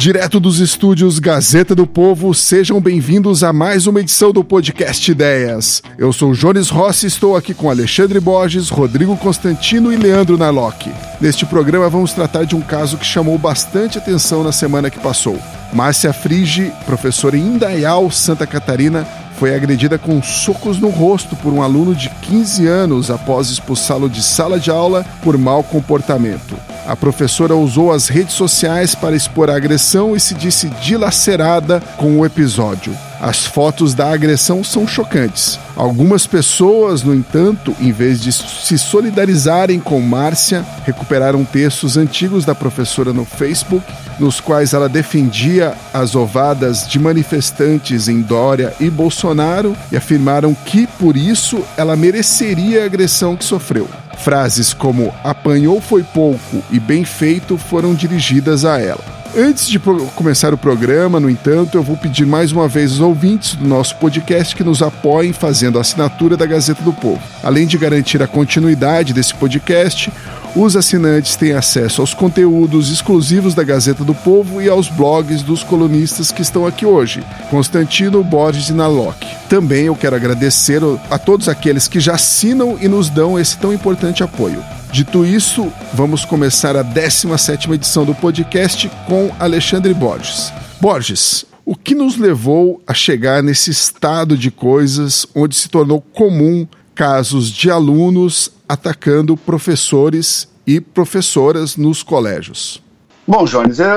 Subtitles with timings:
[0.00, 5.82] Direto dos estúdios Gazeta do Povo, sejam bem-vindos a mais uma edição do podcast Ideias.
[5.98, 10.90] Eu sou Jones Rossi e estou aqui com Alexandre Borges, Rodrigo Constantino e Leandro Narlock.
[11.20, 15.38] Neste programa vamos tratar de um caso que chamou bastante atenção na semana que passou.
[15.70, 19.06] Márcia Frige, professora em Indaial, Santa Catarina,
[19.40, 24.22] foi agredida com socos no rosto por um aluno de 15 anos após expulsá-lo de
[24.22, 26.54] sala de aula por mau comportamento.
[26.86, 32.20] A professora usou as redes sociais para expor a agressão e se disse dilacerada com
[32.20, 32.94] o episódio.
[33.20, 35.58] As fotos da agressão são chocantes.
[35.76, 42.54] Algumas pessoas, no entanto, em vez de se solidarizarem com Márcia, recuperaram textos antigos da
[42.54, 43.84] professora no Facebook,
[44.18, 50.86] nos quais ela defendia as ovadas de manifestantes em Dória e Bolsonaro e afirmaram que,
[50.86, 53.86] por isso, ela mereceria a agressão que sofreu.
[54.16, 59.19] Frases como apanhou foi pouco e bem feito foram dirigidas a ela.
[59.36, 63.54] Antes de começar o programa, no entanto, eu vou pedir mais uma vez aos ouvintes
[63.54, 67.22] do nosso podcast que nos apoiem fazendo a assinatura da Gazeta do Povo.
[67.40, 70.10] Além de garantir a continuidade desse podcast,
[70.54, 75.62] os assinantes têm acesso aos conteúdos exclusivos da Gazeta do Povo e aos blogs dos
[75.62, 79.16] colunistas que estão aqui hoje, Constantino, Borges e Naloc.
[79.48, 83.72] Também eu quero agradecer a todos aqueles que já assinam e nos dão esse tão
[83.72, 84.62] importante apoio.
[84.92, 90.52] Dito isso, vamos começar a 17 edição do podcast com Alexandre Borges.
[90.80, 96.66] Borges, o que nos levou a chegar nesse estado de coisas onde se tornou comum
[96.92, 102.80] casos de alunos atacando professores e professoras nos colégios?
[103.26, 103.88] Bom, Jones, é,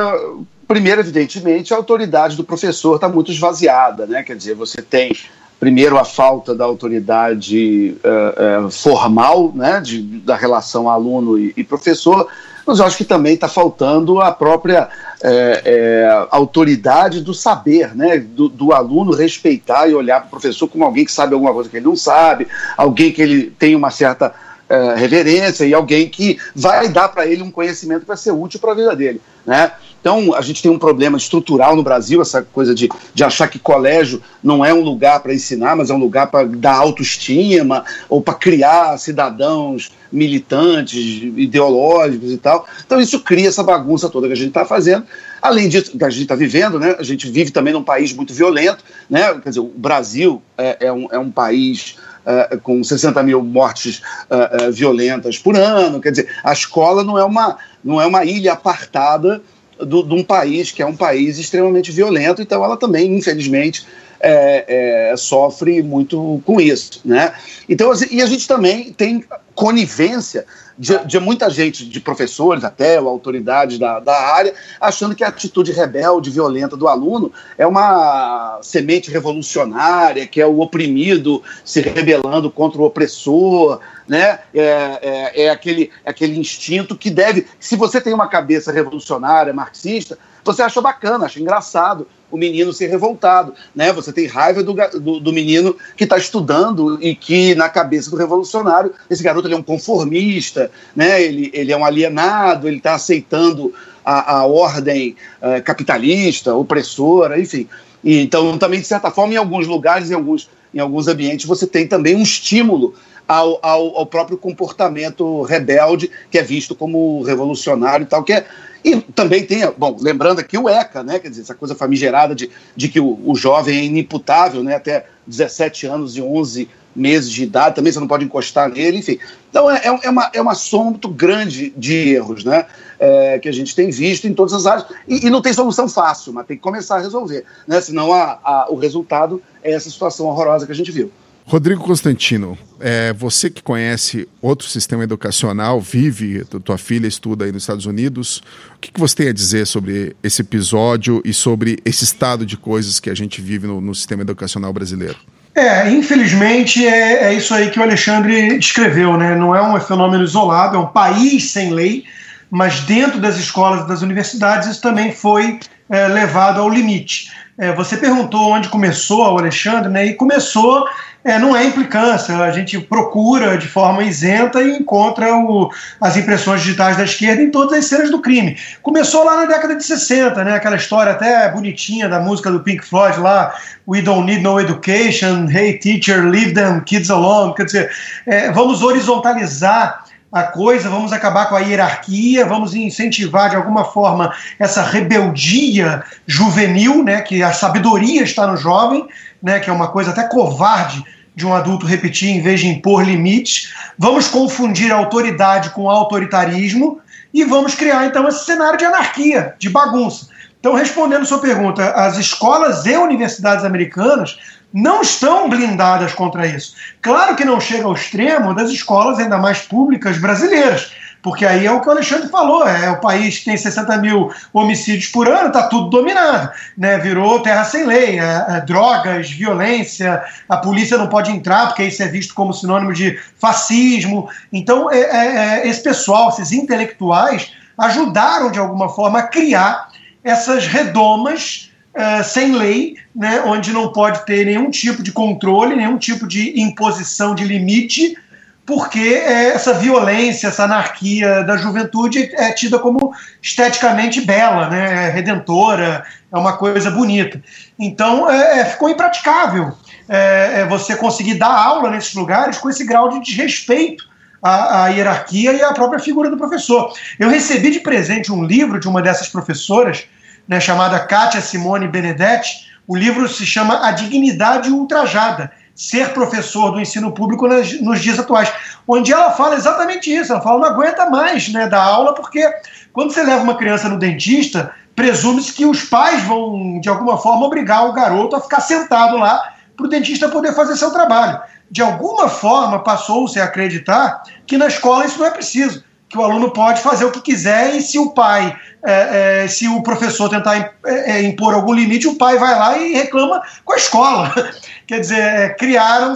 [0.68, 4.24] primeiro, evidentemente, a autoridade do professor está muito esvaziada, né?
[4.24, 5.16] Quer dizer, você tem
[5.60, 11.64] primeiro a falta da autoridade uh, uh, formal, né, de, da relação aluno e, e,
[11.64, 12.28] professor,
[12.66, 14.90] mas eu acho que também está faltando a própria
[15.22, 20.68] é, é, autoridade do saber, né, do, do, aluno respeitar e olhar para o professor
[20.68, 23.90] como alguém que sabe alguma coisa que ele não sabe, alguém que ele tem uma
[23.90, 24.34] certa
[24.70, 28.60] é, reverência e alguém que vai dar para ele um conhecimento que vai ser útil
[28.60, 29.72] para a vida dele, né?
[30.04, 33.58] Então, a gente tem um problema estrutural no Brasil, essa coisa de, de achar que
[33.58, 38.22] colégio não é um lugar para ensinar, mas é um lugar para dar autoestima ou
[38.22, 41.00] para criar cidadãos militantes,
[41.38, 42.68] ideológicos e tal.
[42.86, 45.06] Então, isso cria essa bagunça toda que a gente está fazendo.
[45.42, 46.98] Além disso, que a gente está vivendo, né?
[47.00, 49.34] A gente vive também num país muito violento, né?
[49.42, 51.96] Quer dizer, o Brasil é, é, um, é um país.
[52.24, 57.24] Uh, com 60 mil mortes uh, violentas por ano, quer dizer, a escola não é
[57.26, 59.42] uma, não é uma ilha apartada
[59.78, 63.86] do, de um país que é um país extremamente violento, então ela também, infelizmente,
[64.24, 67.02] é, é, sofre muito com isso.
[67.04, 67.34] Né?
[67.68, 70.46] Então, assim, e a gente também tem conivência
[70.80, 75.28] de, de, muita gente, de professores até, ou autoridades da, da área, achando que a
[75.28, 82.50] atitude rebelde, violenta do aluno é uma semente revolucionária, que é o oprimido se rebelando
[82.50, 84.40] contra o opressor, né?
[84.54, 84.62] É,
[85.02, 87.46] é, é, aquele, é aquele instinto que deve.
[87.60, 92.88] Se você tem uma cabeça revolucionária, marxista, você acha bacana, acha engraçado o menino ser
[92.88, 93.94] revoltado, né?
[93.94, 98.18] Você tem raiva do, do, do menino que está estudando e que na cabeça do
[98.18, 101.22] revolucionário esse garoto ele é um conformista, né?
[101.22, 103.72] Ele, ele é um alienado, ele está aceitando
[104.04, 107.68] a, a ordem uh, capitalista, opressora, enfim.
[108.04, 111.68] E, então também de certa forma em alguns lugares, em alguns em alguns ambientes você
[111.68, 112.96] tem também um estímulo
[113.28, 118.46] ao, ao, ao, próprio comportamento rebelde, que é visto como revolucionário e tal, que é,
[118.84, 121.20] e também tem, bom, lembrando aqui o ECA, né?
[121.20, 124.76] Quer dizer, essa coisa famigerada de, de que o, o jovem é inimputável, né?
[124.76, 129.18] Até 17 anos e 11 meses de idade, também você não pode encostar nele, enfim.
[129.50, 132.66] Então é, é, é uma, é uma soma muito grande de erros, né?
[133.00, 134.86] É, que a gente tem visto em todas as áreas.
[135.08, 137.82] E, e, não tem solução fácil, mas tem que começar a resolver, né?
[137.82, 141.12] Senão a, a, o resultado é essa situação horrorosa que a gente viu.
[141.46, 147.64] Rodrigo Constantino, é, você que conhece outro sistema educacional, vive, tua filha estuda aí nos
[147.64, 148.42] Estados Unidos,
[148.76, 152.56] o que, que você tem a dizer sobre esse episódio e sobre esse estado de
[152.56, 155.18] coisas que a gente vive no, no sistema educacional brasileiro?
[155.56, 159.36] É, infelizmente é, é, isso aí que o Alexandre descreveu, né?
[159.36, 162.06] Não é um fenômeno isolado, é um país sem lei,
[162.50, 167.32] mas dentro das escolas e das universidades isso também foi é, levado ao limite.
[167.56, 170.08] É, você perguntou onde começou o Alexandre, né?
[170.08, 170.88] E começou
[171.24, 175.72] é, não é implicância, a gente procura de forma isenta e encontra o,
[176.02, 178.58] as impressões digitais da esquerda em todas as cenas do crime.
[178.82, 182.86] Começou lá na década de 60, né, aquela história até bonitinha da música do Pink
[182.86, 183.54] Floyd lá,
[183.88, 187.92] We Don't Need No Education, Hey Teacher, Leave Them Kids Alone, quer dizer,
[188.26, 190.04] é, vamos horizontalizar
[190.34, 197.04] a coisa, vamos acabar com a hierarquia, vamos incentivar de alguma forma essa rebeldia juvenil,
[197.04, 199.08] né, que a sabedoria está no jovem,
[199.42, 201.04] né, que é uma coisa até covarde
[201.36, 203.74] de um adulto repetir em vez de impor limites.
[203.98, 207.00] Vamos confundir autoridade com autoritarismo
[207.34, 210.28] e vamos criar então esse cenário de anarquia, de bagunça.
[210.60, 214.38] Então, respondendo sua pergunta, as escolas e universidades americanas
[214.74, 216.76] não estão blindadas contra isso.
[217.02, 221.72] Claro que não chega ao extremo das escolas, ainda mais públicas brasileiras, porque aí é
[221.72, 225.48] o que o Alexandre falou: é o país que tem 60 mil homicídios por ano,
[225.48, 227.00] está tudo dominado, né?
[227.00, 232.04] virou terra sem lei, é, é, drogas, violência, a polícia não pode entrar, porque isso
[232.04, 234.30] é visto como sinônimo de fascismo.
[234.52, 239.88] Então, é, é, é esse pessoal, esses intelectuais, ajudaram de alguma forma a criar
[240.26, 245.98] essas redomas uh, sem lei, né, onde não pode ter nenhum tipo de controle, nenhum
[245.98, 248.18] tipo de imposição de limite,
[248.66, 256.06] porque é, essa violência, essa anarquia da juventude é tida como esteticamente bela, né, redentora,
[256.32, 257.42] é uma coisa bonita.
[257.78, 259.74] Então é, é ficou impraticável
[260.08, 264.06] é, é, você conseguir dar aula nesses lugares com esse grau de desrespeito
[264.42, 266.94] à, à, hierarquia e à própria figura do professor.
[267.20, 270.06] Eu recebi de presente um livro de uma dessas professoras
[270.48, 272.72] né, chamada Kátia Simone Benedetti.
[272.88, 278.20] O livro se chama A Dignidade Ultrajada, ser professor do ensino público nas, nos dias
[278.20, 278.52] atuais,
[278.88, 280.32] onde ela fala exatamente isso.
[280.32, 282.48] Ela fala, não aguenta mais né, da aula, porque
[282.92, 287.46] quando você leva uma criança no dentista, presume-se que os pais vão, de alguma forma,
[287.46, 291.40] obrigar o garoto a ficar sentado lá para o dentista poder fazer seu trabalho.
[291.72, 296.24] De alguma forma, passou-se a acreditar que na escola isso não é preciso que o
[296.24, 298.56] aluno pode fazer o que quiser e se o pai,
[298.86, 302.78] é, é, se o professor tentar é, é, impor algum limite, o pai vai lá
[302.78, 304.32] e reclama com a escola.
[304.86, 306.14] Quer dizer, é, criaram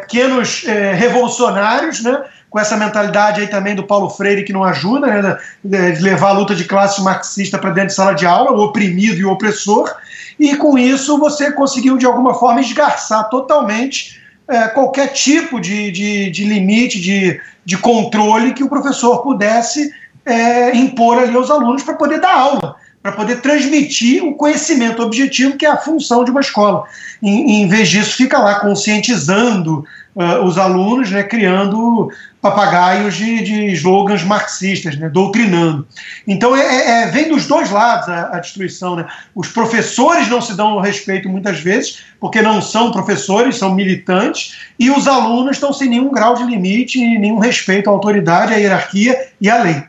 [0.00, 0.64] pequenos
[0.96, 2.24] revolucionários, né?
[2.48, 6.32] com essa mentalidade aí também do Paulo Freire que não ajuda, né, de levar a
[6.32, 9.88] luta de classe marxista para dentro de sala de aula, o oprimido e o opressor,
[10.36, 14.19] e com isso você conseguiu de alguma forma esgarçar totalmente
[14.50, 19.92] é, qualquer tipo de, de, de limite, de, de controle que o professor pudesse
[20.26, 25.56] é, impor ali aos alunos para poder dar aula, para poder transmitir o conhecimento objetivo,
[25.56, 26.84] que é a função de uma escola.
[27.22, 32.10] Em, em vez disso, fica lá conscientizando uh, os alunos, né, criando
[32.40, 35.86] papagaios de, de slogans marxistas, né, doutrinando.
[36.26, 38.96] Então é, é, é, vem dos dois lados a, a, destruição.
[38.96, 39.06] Né?
[39.34, 44.90] Os professores não se dão respeito muitas vezes, porque não são professores, são militantes, e
[44.90, 49.50] os alunos estão sem nenhum grau de limite nenhum respeito à autoridade, à hierarquia e
[49.50, 49.82] à lei.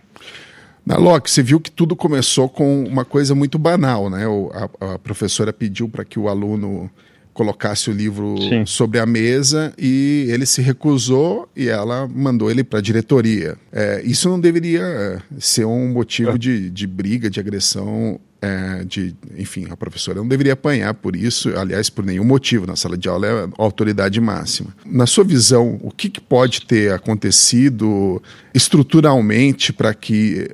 [0.85, 4.27] Na Locke, você viu que tudo começou com uma coisa muito banal, né?
[4.27, 6.89] O, a, a professora pediu para que o aluno
[7.33, 8.66] colocasse o livro Sim.
[8.66, 13.57] sobre a mesa e ele se recusou e ela mandou ele para a diretoria.
[13.72, 16.38] É, isso não deveria é, ser um motivo é.
[16.38, 18.19] de, de briga, de agressão.
[18.44, 22.66] É, de, enfim, a professora não deveria apanhar por isso, aliás, por nenhum motivo.
[22.66, 24.75] Na sala de aula é a autoridade máxima.
[24.84, 30.50] Na sua visão, o que, que pode ter acontecido estruturalmente para que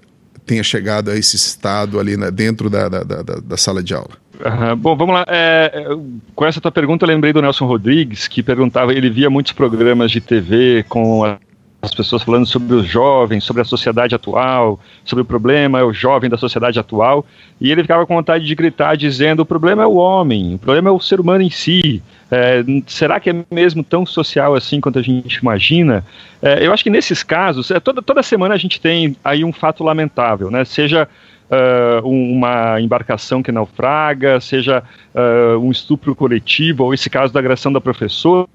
[0.45, 4.17] tenha chegado a esse estado ali na, dentro da, da, da, da sala de aula?
[4.45, 4.75] Uhum.
[4.75, 5.25] Bom, vamos lá.
[5.27, 5.87] É,
[6.35, 10.11] com essa tua pergunta, eu lembrei do Nelson Rodrigues, que perguntava, ele via muitos programas
[10.11, 11.37] de TV com
[11.81, 15.93] as pessoas falando sobre os jovens, sobre a sociedade atual, sobre o problema é o
[15.93, 17.25] jovem da sociedade atual,
[17.61, 20.89] e ele ficava com vontade de gritar dizendo: o problema é o homem, o problema
[20.89, 22.01] é o ser humano em si.
[22.29, 26.03] É, será que é mesmo tão social assim quanto a gente imagina?
[26.41, 29.53] É, eu acho que nesses casos, é, toda, toda semana a gente tem aí um
[29.53, 30.65] fato lamentável, né?
[30.65, 31.07] Seja
[31.49, 37.71] uh, uma embarcação que naufraga, seja uh, um estupro coletivo, ou esse caso da agressão
[37.71, 38.47] da professora.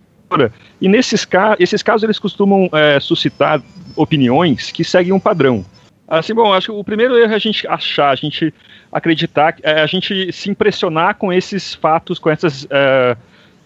[0.80, 3.62] E nesses ca esses casos eles costumam uh, suscitar
[3.94, 5.64] opiniões que seguem um padrão.
[6.08, 8.52] Assim, bom, acho que o primeiro erro é a gente achar, a gente
[8.90, 13.16] acreditar, é a gente se impressionar com esses fatos, com essas uh,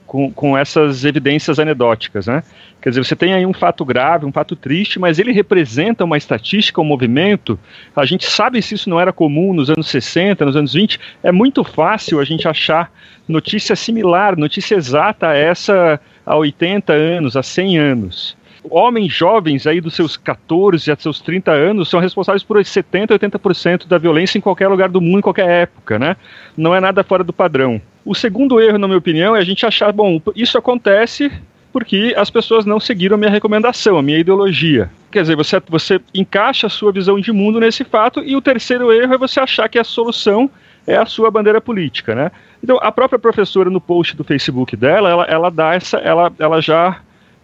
[0.07, 2.43] com, com essas evidências anedóticas, né?
[2.81, 6.17] Quer dizer, você tem aí um fato grave, um fato triste, mas ele representa uma
[6.17, 7.59] estatística, um movimento.
[7.95, 11.01] A gente sabe se isso não era comum nos anos 60, nos anos 20.
[11.23, 12.93] É muito fácil a gente achar
[13.27, 18.37] notícia similar, notícia exata a essa há 80 anos, há 100 anos
[18.69, 23.87] homens jovens aí dos seus 14 a seus 30 anos são responsáveis por 70, 80%
[23.87, 26.17] da violência em qualquer lugar do mundo, em qualquer época, né?
[26.57, 27.81] Não é nada fora do padrão.
[28.07, 31.31] O segundo erro, na minha opinião, é a gente achar, bom, isso acontece
[31.73, 34.89] porque as pessoas não seguiram a minha recomendação, a minha ideologia.
[35.11, 38.91] Quer dizer, você, você encaixa a sua visão de mundo nesse fato, e o terceiro
[38.91, 40.49] erro é você achar que a solução
[40.87, 42.31] é a sua bandeira política, né?
[42.63, 46.63] Então, a própria professora no post do Facebook dela, ela, ela dá essa, ela, ela
[46.63, 47.01] já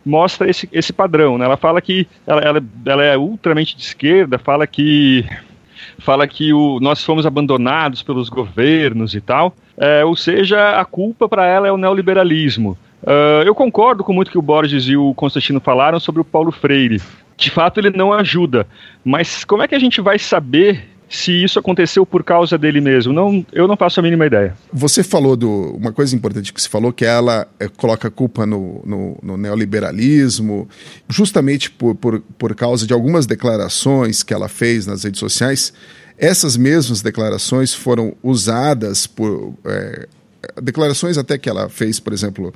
[0.07, 1.37] mostra esse, esse padrão.
[1.37, 1.45] Né?
[1.45, 5.27] Ela fala que ela, ela, ela é ultramente de esquerda, fala que
[5.99, 9.55] fala que o, nós fomos abandonados pelos governos e tal.
[9.83, 12.79] É, ou seja, a culpa para ela é o neoliberalismo.
[13.03, 16.53] Uh, eu concordo com muito que o Borges e o Constantino falaram sobre o Paulo
[16.53, 17.03] Freire.
[17.37, 18.65] De fato, ele não ajuda.
[19.05, 23.13] Mas como é que a gente vai saber se isso aconteceu por causa dele mesmo.
[23.13, 24.57] Não, eu não faço a mínima ideia.
[24.73, 25.77] Você falou do.
[25.77, 29.37] Uma coisa importante que você falou, que ela é, coloca a culpa no, no, no
[29.37, 30.67] neoliberalismo,
[31.09, 35.75] justamente por, por, por causa de algumas declarações que ela fez nas redes sociais.
[36.23, 39.55] Essas mesmas declarações foram usadas por.
[39.65, 40.07] É,
[40.63, 42.55] declarações até que ela fez, por exemplo,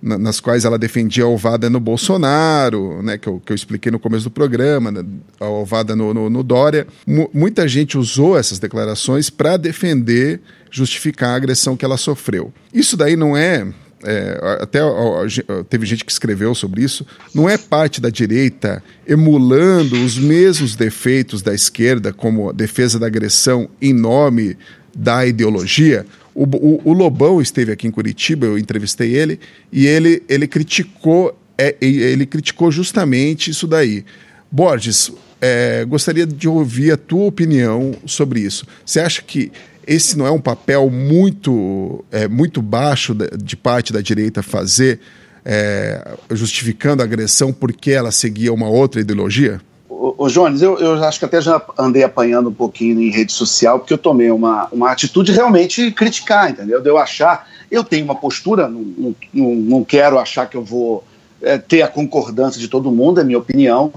[0.00, 3.98] nas quais ela defendia a ovada no Bolsonaro, né, que, eu, que eu expliquei no
[3.98, 5.04] começo do programa, né,
[5.38, 6.86] a ovada no, no, no Dória.
[7.06, 10.40] M muita gente usou essas declarações para defender,
[10.70, 12.50] justificar a agressão que ela sofreu.
[12.72, 13.68] Isso daí não é
[14.04, 15.24] é, até ó,
[15.68, 21.42] teve gente que escreveu sobre isso, não é parte da direita emulando os mesmos defeitos
[21.42, 24.56] da esquerda, como defesa da agressão em nome
[24.94, 26.04] da ideologia.
[26.34, 29.38] O, o, o, Lobão esteve aqui em Curitiba, eu entrevistei ele,
[29.70, 34.04] e ele, ele criticou é, ele criticou justamente isso daí.
[34.50, 38.66] Borges, é, gostaria de ouvir a tua opinião sobre isso.
[38.84, 39.52] Você acha que
[39.86, 45.00] esse não é um papel muito, é, muito baixo de, parte da direita fazer,
[45.44, 49.60] é, justificando a agressão porque ela seguia uma outra ideologia?
[49.88, 53.78] Ô, Jones, eu, eu acho que até já andei apanhando um pouquinho em rede social,
[53.78, 56.80] porque eu tomei uma, uma atitude realmente criticar, entendeu?
[56.80, 61.04] De eu achar, eu tenho uma postura, não, não, não quero achar que eu vou
[61.40, 63.92] é, ter a concordância de todo mundo, é minha opinião,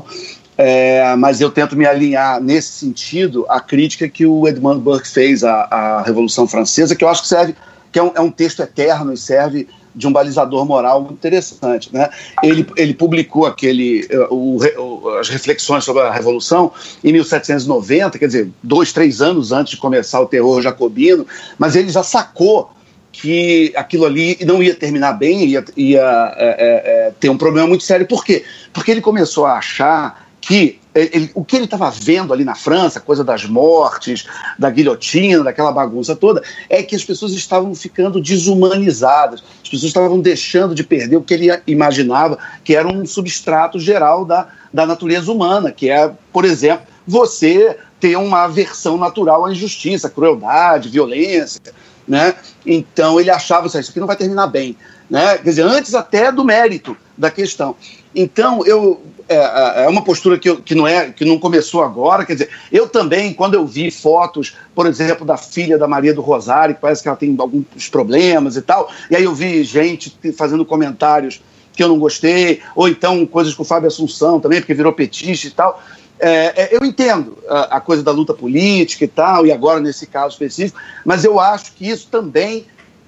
[0.58, 5.44] é, mas eu tento me alinhar nesse sentido à crítica que o Edmund Burke fez
[5.44, 7.56] à, à Revolução Francesa, que eu acho que serve,
[7.92, 11.90] que é um, é um texto eterno e serve de um balizador moral interessante.
[11.92, 12.10] Né?
[12.44, 16.72] Ele, ele publicou aquele, eh, o, o, as reflexões sobre a Revolução
[17.04, 21.26] em 1790, quer dizer, dois, três anos antes de começar o terror jacobino,
[21.58, 22.70] mas ele já sacou
[23.14, 27.86] que aquilo ali não ia terminar bem, ia, ia é, é, ter um problema muito
[27.86, 28.06] sério.
[28.06, 28.44] Por quê?
[28.74, 33.00] Porque ele começou a achar que ele, o que ele estava vendo ali na França,
[33.00, 34.26] coisa das mortes,
[34.60, 40.20] da guilhotina, daquela bagunça toda, é que as pessoas estavam ficando desumanizadas, as pessoas estavam
[40.20, 45.32] deixando de perder o que ele imaginava que era um substrato geral da, da natureza
[45.32, 51.74] humana, que é, por exemplo, você ter uma aversão natural à injustiça, crueldade, violência.
[52.08, 52.36] Né?
[52.64, 54.78] Então ele achava isso aqui não vai terminar bem.
[55.10, 55.40] Né?
[55.40, 57.76] Quer dizer, antes até do mérito da questão.
[58.16, 61.84] Então, eu é, é, é uma postura que, eu, que, não é, que não começou
[61.84, 62.26] agora.
[62.26, 66.22] Quer dizer, eu também, quando eu vi fotos, por exemplo, da filha da Maria do
[66.22, 70.16] Rosário, que parece que ela tem alguns problemas e tal, e aí eu vi gente
[70.38, 71.42] fazendo comentários
[71.74, 75.48] que eu não gostei, ou então coisas com o Fábio Assunção também, porque virou petista
[75.48, 75.82] e tal.
[76.18, 80.08] É, é, eu entendo a, a, coisa da luta política e tal, e agora nesse
[80.08, 82.66] caso específico, mas eu acho que isso também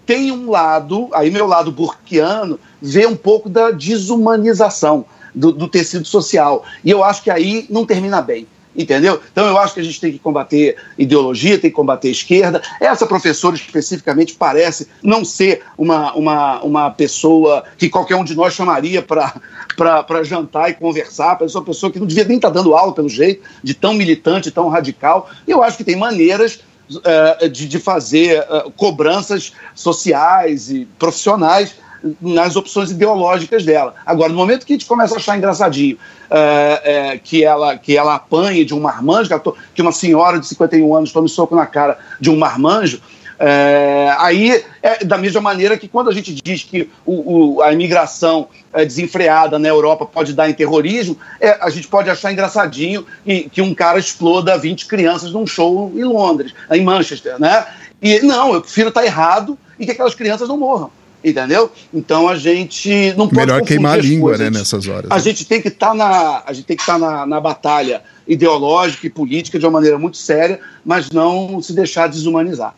[0.08, 6.08] tem um lado, aí meu lado burkiano, vê um pouco da desumanização do, do tecido
[6.08, 6.64] social.
[6.84, 8.48] E eu acho que aí não termina bem
[8.78, 9.20] entendeu?
[9.32, 12.62] Então eu acho que a gente tem que combater ideologia, tem que combater esquerda.
[12.80, 18.54] Essa professora especificamente parece não ser uma, uma, uma pessoa que qualquer um de nós
[18.54, 22.76] chamaria para jantar e conversar, parece uma pessoa que não devia nem estar tá dando
[22.76, 25.28] aula pelo jeito, de tão militante, tão radical.
[25.48, 26.60] E eu acho que tem maneiras
[26.90, 31.76] uh, de, de fazer uh, cobranças sociais e profissionais
[32.22, 33.96] nas opções ideológicas dela.
[34.06, 35.98] Agora, no momento que a gente começa a achar engraçadinho
[36.30, 39.30] é, que, ela, que ela apanhe de um marmanjo,
[39.74, 43.02] que uma senhora de 51 anos tome soco na cara de um marmanjo,
[43.40, 47.72] é, aí, é da mesma maneira que quando a gente diz que o, o, a
[47.72, 53.06] imigração é, desenfreada na Europa pode dar em terrorismo, é, a gente pode achar engraçadinho
[53.24, 57.66] que, que um cara exploda 20 crianças num show em Londres, em Manchester, né?
[58.02, 60.92] E não, eu prefiro estar errado e que aquelas crianças não morram
[61.24, 61.70] entendeu?
[61.94, 65.10] Então a gente não pode melhor queimar a língua, né, nessas horas.
[65.12, 65.22] A né?
[65.22, 68.02] gente tem que estar tá na a gente tem que estar tá na, na batalha
[68.28, 72.74] ideológica e política de uma maneira muito séria, mas não se deixar desumanizar.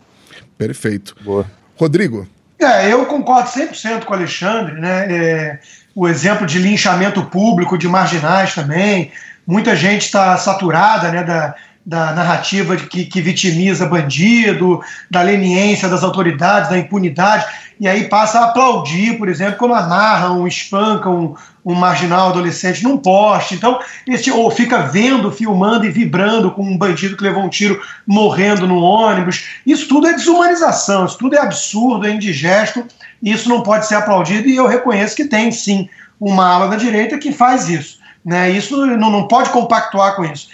[0.59, 1.15] Perfeito.
[1.21, 1.49] Boa.
[1.77, 2.27] Rodrigo.
[2.59, 5.07] É, eu concordo 100% com o Alexandre, né?
[5.09, 5.59] É,
[5.95, 9.11] o exemplo de linchamento público de marginais também.
[9.47, 11.55] Muita gente está saturada, né, da
[11.89, 17.47] da narrativa de que, que vitimiza bandido, da leniência das autoridades, da impunidade,
[17.79, 22.97] e aí passa a aplaudir, por exemplo, quando amarram, espancam um, um marginal adolescente num
[22.97, 23.55] poste.
[23.55, 27.81] Então, esse, ou fica vendo, filmando e vibrando com um bandido que levou um tiro
[28.05, 29.45] morrendo no ônibus.
[29.65, 32.85] Isso tudo é desumanização, isso tudo é absurdo, é indigesto,
[33.23, 35.87] isso não pode ser aplaudido, e eu reconheço que tem sim
[36.19, 37.99] uma ala da direita que faz isso.
[38.25, 38.51] Né?
[38.51, 40.49] Isso não, não pode compactuar com isso.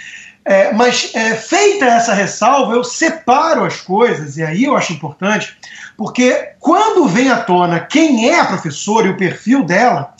[0.48, 5.58] É, mas é, feita essa ressalva, eu separo as coisas, e aí eu acho importante,
[5.98, 10.14] porque quando vem à tona quem é a professora e o perfil dela,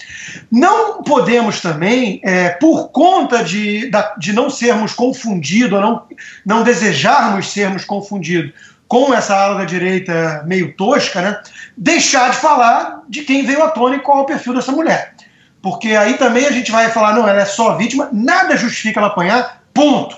[0.52, 6.04] não podemos também, é, por conta de, de não sermos confundidos, ou não,
[6.46, 8.54] não desejarmos sermos confundidos
[8.88, 11.42] com essa ala da direita meio tosca, né,
[11.76, 15.14] deixar de falar de quem veio à tona e qual é o perfil dessa mulher.
[15.62, 19.08] Porque aí também a gente vai falar, não, ela é só vítima, nada justifica ela
[19.08, 20.16] apanhar, Ponto.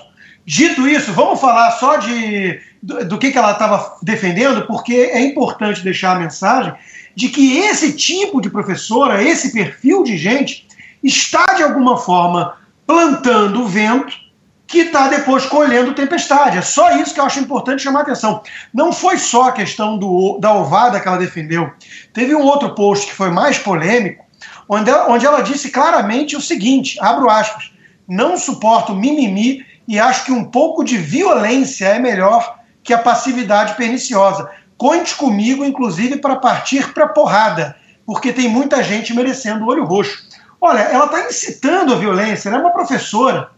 [0.48, 5.20] Dito isso, vamos falar só de do, do que, que ela estava defendendo, porque é
[5.20, 6.72] importante deixar a mensagem
[7.14, 10.66] de que esse tipo de professora, esse perfil de gente,
[11.04, 14.16] está de alguma forma plantando o vento
[14.66, 16.56] que está depois colhendo tempestade.
[16.56, 18.42] É só isso que eu acho importante chamar a atenção.
[18.72, 21.70] Não foi só a questão do, da ovada que ela defendeu.
[22.14, 24.24] Teve um outro post que foi mais polêmico,
[24.66, 27.70] onde ela, onde ela disse claramente o seguinte: abro aspas
[28.08, 33.74] não suporto mimimi e acho que um pouco de violência é melhor que a passividade
[33.74, 34.50] perniciosa.
[34.76, 37.74] Conte comigo, inclusive, para partir para porrada,
[38.06, 40.28] porque tem muita gente merecendo o olho roxo.
[40.60, 43.48] Olha, ela está incitando a violência, ela é uma professora.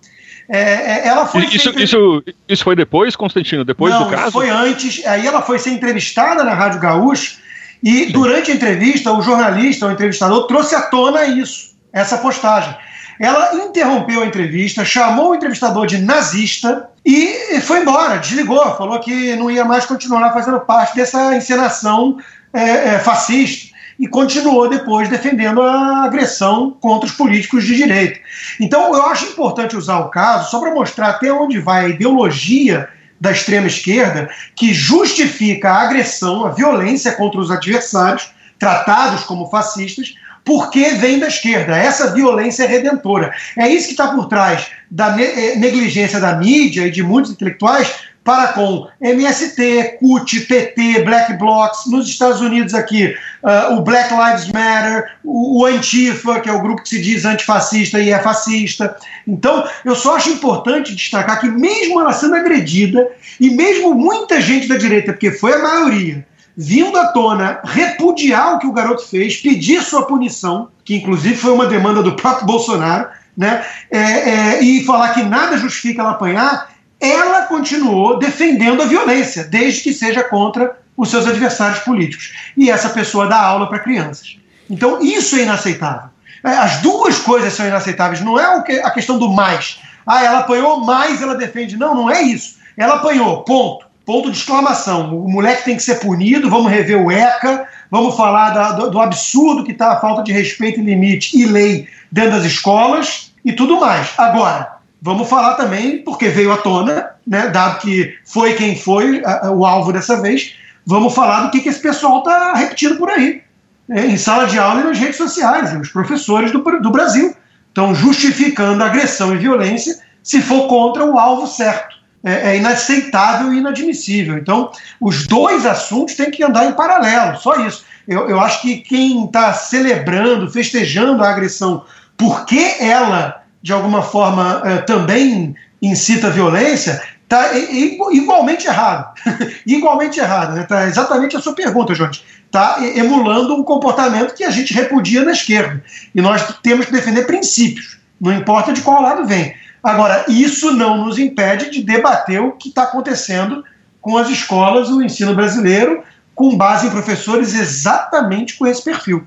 [0.48, 3.64] É, é, ela foi isso, isso, isso foi depois, Constantino?
[3.64, 4.32] Depois Não, do caso?
[4.32, 5.04] Foi antes.
[5.06, 7.38] Aí ela foi ser entrevistada na Rádio Gaúcho
[7.82, 8.12] e Sim.
[8.12, 12.74] durante a entrevista, o jornalista, o entrevistador, trouxe à tona isso, essa postagem.
[13.20, 19.36] Ela interrompeu a entrevista, chamou o entrevistador de nazista e foi embora, desligou, falou que
[19.36, 22.16] não ia mais continuar fazendo parte dessa encenação
[22.50, 28.18] é, é, fascista e continuou depois defendendo a agressão contra os políticos de direita.
[28.58, 32.88] Então, eu acho importante usar o caso só para mostrar até onde vai a ideologia
[33.20, 40.14] da extrema esquerda que justifica a agressão, a violência contra os adversários, tratados como fascistas,
[40.44, 41.76] porque vem da esquerda.
[41.76, 43.32] Essa violência é redentora.
[43.56, 47.90] É isso que está por trás da eh, negligência da mídia e de muitos intelectuais
[48.24, 54.46] para com MST, CUT, PT, Black Blocs, nos Estados Unidos aqui, uh, o Black Lives
[54.52, 58.94] Matter, o, o, Antifa, que é o grupo que se diz antifascista e é fascista.
[59.26, 63.08] Então, eu só acho importante destacar que mesmo ela sendo agredida,
[63.40, 66.24] e mesmo muita gente da direita, porque foi a maioria,
[66.62, 71.52] vindo à tona repudiar o que o garoto fez, pedir sua punição, que inclusive foi
[71.52, 73.64] uma demanda do próprio Bolsonaro, né?
[73.90, 76.70] É, é, e falar que nada justifica ela apanhar,
[77.00, 82.34] ela continuou defendendo a violência, desde que seja contra os seus adversários políticos.
[82.54, 84.36] E essa pessoa dá aula para crianças.
[84.68, 86.10] Então isso é inaceitável.
[86.44, 88.44] É, as duas coisas são inaceitáveis, não é
[88.84, 89.80] a questão do mais.
[90.06, 91.78] Ah, ela apanhou, mais ela defende.
[91.78, 92.58] Não, não é isso.
[92.76, 95.16] Ela apanhou, ponto ponto de exclamação.
[95.16, 99.00] O moleque tem que ser punido, vamos rever o ECA, vamos falar da, do, do,
[99.00, 103.52] absurdo que está a falta de respeito e limite e lei dentro das escolas e
[103.52, 104.08] tudo mais.
[104.18, 109.46] Agora, vamos falar também, porque veio à tona, né, dado que foi quem foi a,
[109.46, 113.10] a, o alvo dessa vez, vamos falar do que, que esse pessoal está repetindo por
[113.10, 113.44] aí,
[113.88, 115.72] né, em sala de aula e nas redes sociais.
[115.76, 117.32] Os professores do, do Brasil
[117.68, 123.58] estão justificando agressão e violência se for contra o alvo certo é, é inaceitável e
[123.58, 124.36] inadmissível.
[124.36, 127.84] Então, os dois assuntos têm que andar em paralelo, só isso.
[128.06, 131.84] Eu, eu acho que quem está celebrando, festejando a agressão,
[132.16, 139.14] porque ela, de alguma forma, é, também incita violência, está igualmente errado.
[139.64, 140.54] igualmente errado.
[140.54, 140.64] Né?
[140.64, 142.22] Tá exatamente a sua pergunta, Jorge.
[142.46, 145.82] Está emulando um comportamento que a gente repudia na esquerda.
[146.12, 149.54] E nós temos que defender princípios, não importa de qual lado vem.
[149.82, 153.64] Agora, isso não nos impede de debater o que está acontecendo
[154.00, 156.02] com as escolas, o ensino brasileiro,
[156.34, 159.26] com base em professores exatamente com esse perfil.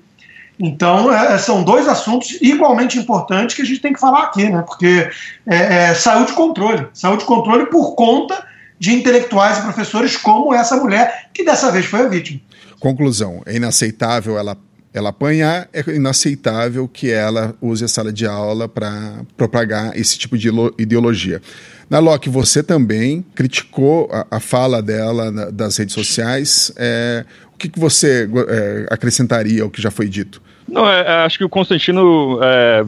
[0.60, 4.50] Então, é, é são dois assuntos igualmente importantes que a gente tem que falar aqui,
[4.50, 4.64] né?
[4.66, 5.10] porque
[5.46, 8.46] é, é, saiu de controle saiu de controle por conta
[8.80, 12.42] de intelectuais e professores como essa mulher, que dessa vez foi a vítima.
[12.80, 14.58] Conclusão: é inaceitável ela
[14.94, 20.38] ela apanhar, é inaceitável que ela use a sala de aula para propagar esse tipo
[20.38, 21.42] de ideologia.
[21.90, 26.72] Na Loki, você também criticou a, a fala dela na, das redes sociais.
[26.76, 30.42] É, o que, que você é, acrescentaria ao que já foi dito?
[30.68, 32.84] Não, é, é, acho que o Constantino é,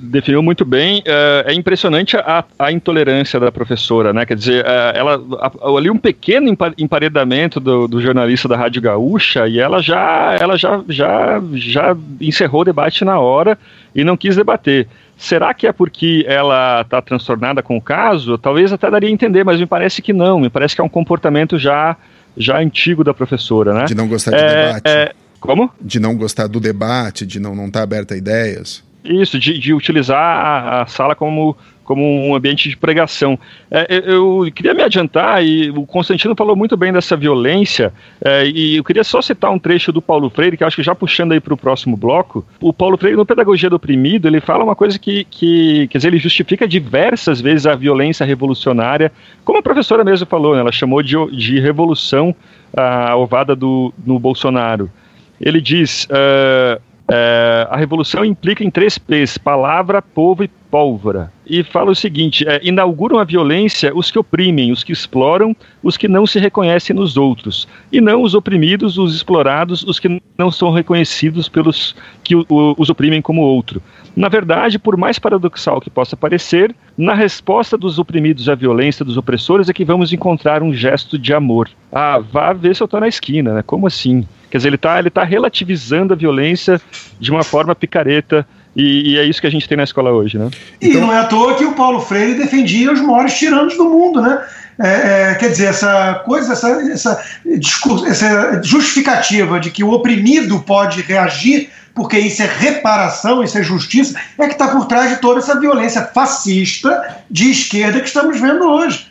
[0.00, 1.02] definiu muito bem.
[1.04, 4.24] É, é impressionante a, a, intolerância da professora, né?
[4.24, 9.46] Quer dizer, é, ela a, ali um pequeno emparedamento do, do, jornalista da Rádio Gaúcha
[9.46, 13.58] e ela já, ela já, já, já encerrou o debate na hora
[13.94, 14.88] e não quis debater.
[15.16, 18.38] Será que é porque ela está transtornada com o caso?
[18.38, 20.40] Talvez até daria a entender, mas me parece que não.
[20.40, 21.96] Me parece que é um comportamento já,
[22.36, 23.84] já antigo da professora, né?
[23.84, 25.16] De não gostar de é, debate.
[25.40, 25.70] Como?
[25.80, 28.82] De não gostar do debate, de não estar tá aberta a ideias.
[29.04, 31.56] Isso, de, de utilizar a, a sala como
[31.88, 33.38] como um ambiente de pregação.
[33.70, 38.46] É, eu, eu, queria me adiantar, e o Constantino falou muito bem dessa violência, é,
[38.46, 41.32] e eu queria só citar um trecho do Paulo Freire, que acho que já puxando
[41.32, 42.44] aí para o próximo bloco.
[42.60, 46.08] O Paulo Freire, no Pedagogia do Oprimido, ele fala uma coisa que, que, quer dizer,
[46.08, 49.10] ele justifica diversas vezes a violência revolucionária,
[49.42, 52.36] como a professora mesmo falou, né, ela chamou de, de revolução
[52.76, 54.90] a ovada do, no Bolsonaro.
[55.40, 56.04] Ele diz.
[56.04, 61.32] Uh, é, a revolução implica em três P's: palavra, povo e pólvora.
[61.46, 65.96] E fala o seguinte: é, inauguram a violência os que oprimem, os que exploram, os
[65.96, 70.50] que não se reconhecem nos outros, e não os oprimidos, os explorados, os que não
[70.50, 73.82] são reconhecidos pelos que o, o, os oprimem como outro.
[74.14, 79.16] Na verdade, por mais paradoxal que possa parecer, na resposta dos oprimidos à violência dos
[79.16, 81.70] opressores é que vamos encontrar um gesto de amor.
[81.92, 83.62] Ah, vá ver se eu estou na esquina, né?
[83.62, 84.26] Como assim?
[84.50, 86.80] Quer dizer, ele está ele tá relativizando a violência
[87.20, 88.46] de uma forma picareta.
[88.76, 90.50] E, e, é isso que a gente tem na escola hoje, né?
[90.80, 91.02] E então...
[91.02, 94.40] não é à toa que o Paulo Freire defendia os maiores tiranos do mundo, né?
[94.80, 97.24] É, é, quer dizer, essa coisa, essa, essa,
[97.58, 103.62] discurso, essa justificativa de que o oprimido pode reagir porque isso é reparação, isso é
[103.62, 108.40] justiça, é que está por trás de toda essa violência fascista de esquerda que estamos
[108.40, 109.08] vendo hoje.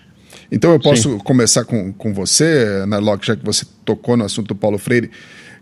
[0.50, 1.18] Então eu posso Sim.
[1.18, 5.12] começar com, com você, Narlock, já que você tocou no assunto do Paulo Freire.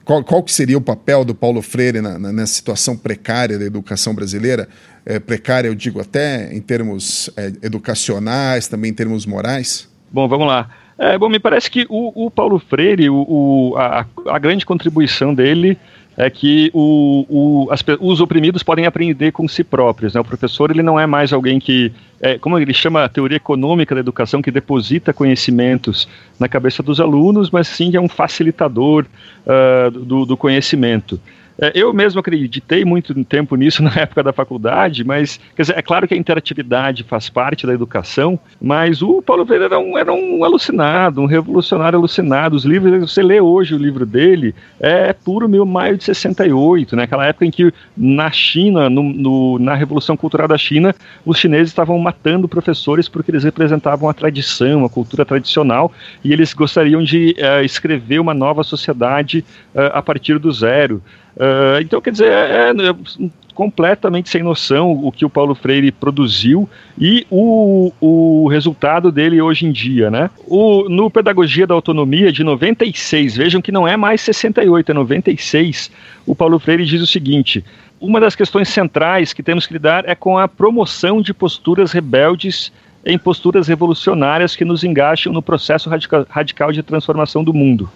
[0.06, 3.66] Qual, qual que seria o papel do Paulo Freire na, na, nessa situação precária da
[3.66, 4.70] educação brasileira?
[5.04, 9.90] É, precária, eu digo até em termos é, educacionais, também em termos morais?
[10.12, 10.70] Bom, vamos lá.
[10.98, 15.34] É, bom, me parece que o, o Paulo Freire, o, o a, a, grande contribuição
[15.34, 15.78] dele
[16.18, 20.14] é que o, o, as, os oprimidos podem aprender com si próprios.
[20.14, 20.22] Né?
[20.22, 23.94] O professor ele não é mais alguém que, é, como ele chama a teoria econômica
[23.94, 26.08] da educação, que deposita conhecimentos
[26.40, 29.06] na cabeça dos alunos, mas sim é um facilitador
[29.46, 31.20] uh, do, do conhecimento.
[31.60, 36.08] É, eu mesmo acreditei muito tempo nisso na época da faculdade, mas dizer, é claro
[36.08, 40.44] que a interatividade faz parte da educação, mas o Paulo Freire era um, era um
[40.44, 42.56] alucinado, um revolucionário alucinado.
[42.56, 47.04] Os livros, você lê hoje o livro dele, é puro meu maio de 68, né?
[47.04, 50.94] aquela época em que na China, no, no, na Revolução Cultural da China,
[51.26, 55.92] os chineses estavam matando professores porque eles representavam a tradição, a cultura tradicional,
[56.24, 61.02] e eles gostariam de uh, escrever uma nova sociedade uh, a partir do zero.
[61.36, 66.70] Uh, então, quer dizer, é, é, completamente sem noção o que o Paulo Freire produziu
[67.00, 70.30] e o, o resultado dele hoje em dia, né?
[70.46, 75.92] O, no Pedagogia da Autonomia de 96, vejam que não é mais 68, é 96,
[76.26, 77.64] o Paulo Freire diz o seguinte:
[78.00, 82.72] uma das questões centrais que temos que lidar é com a promoção de posturas rebeldes
[83.06, 87.90] em posturas revolucionárias que nos engacham no processo radical, radical de transformação do mundo.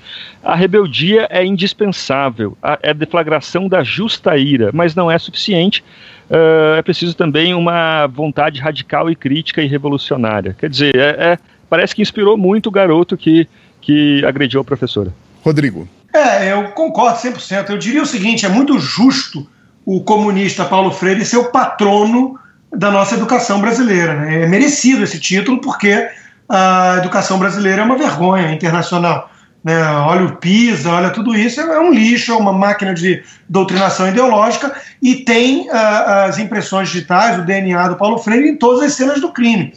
[0.43, 5.84] A rebeldia é indispensável, é a deflagração da justa ira, mas não é suficiente.
[6.30, 10.56] Uh, é preciso também uma vontade radical e crítica e revolucionária.
[10.58, 13.48] Quer dizer, é, é, parece que inspirou muito o garoto que,
[13.82, 15.12] que agrediu a professora.
[15.43, 15.88] Rodrigo.
[16.13, 17.69] É, eu concordo 100%.
[17.69, 19.48] Eu diria o seguinte: é muito justo
[19.84, 22.38] o comunista Paulo Freire ser o patrono
[22.75, 24.13] da nossa educação brasileira.
[24.15, 24.43] Né?
[24.43, 26.08] É merecido esse título porque
[26.47, 29.29] a educação brasileira é uma vergonha internacional.
[29.63, 29.82] Né?
[29.84, 34.73] Olha o PISA, olha tudo isso, é um lixo, é uma máquina de doutrinação ideológica
[35.01, 39.19] e tem uh, as impressões digitais, o DNA do Paulo Freire em todas as cenas
[39.19, 39.73] do crime.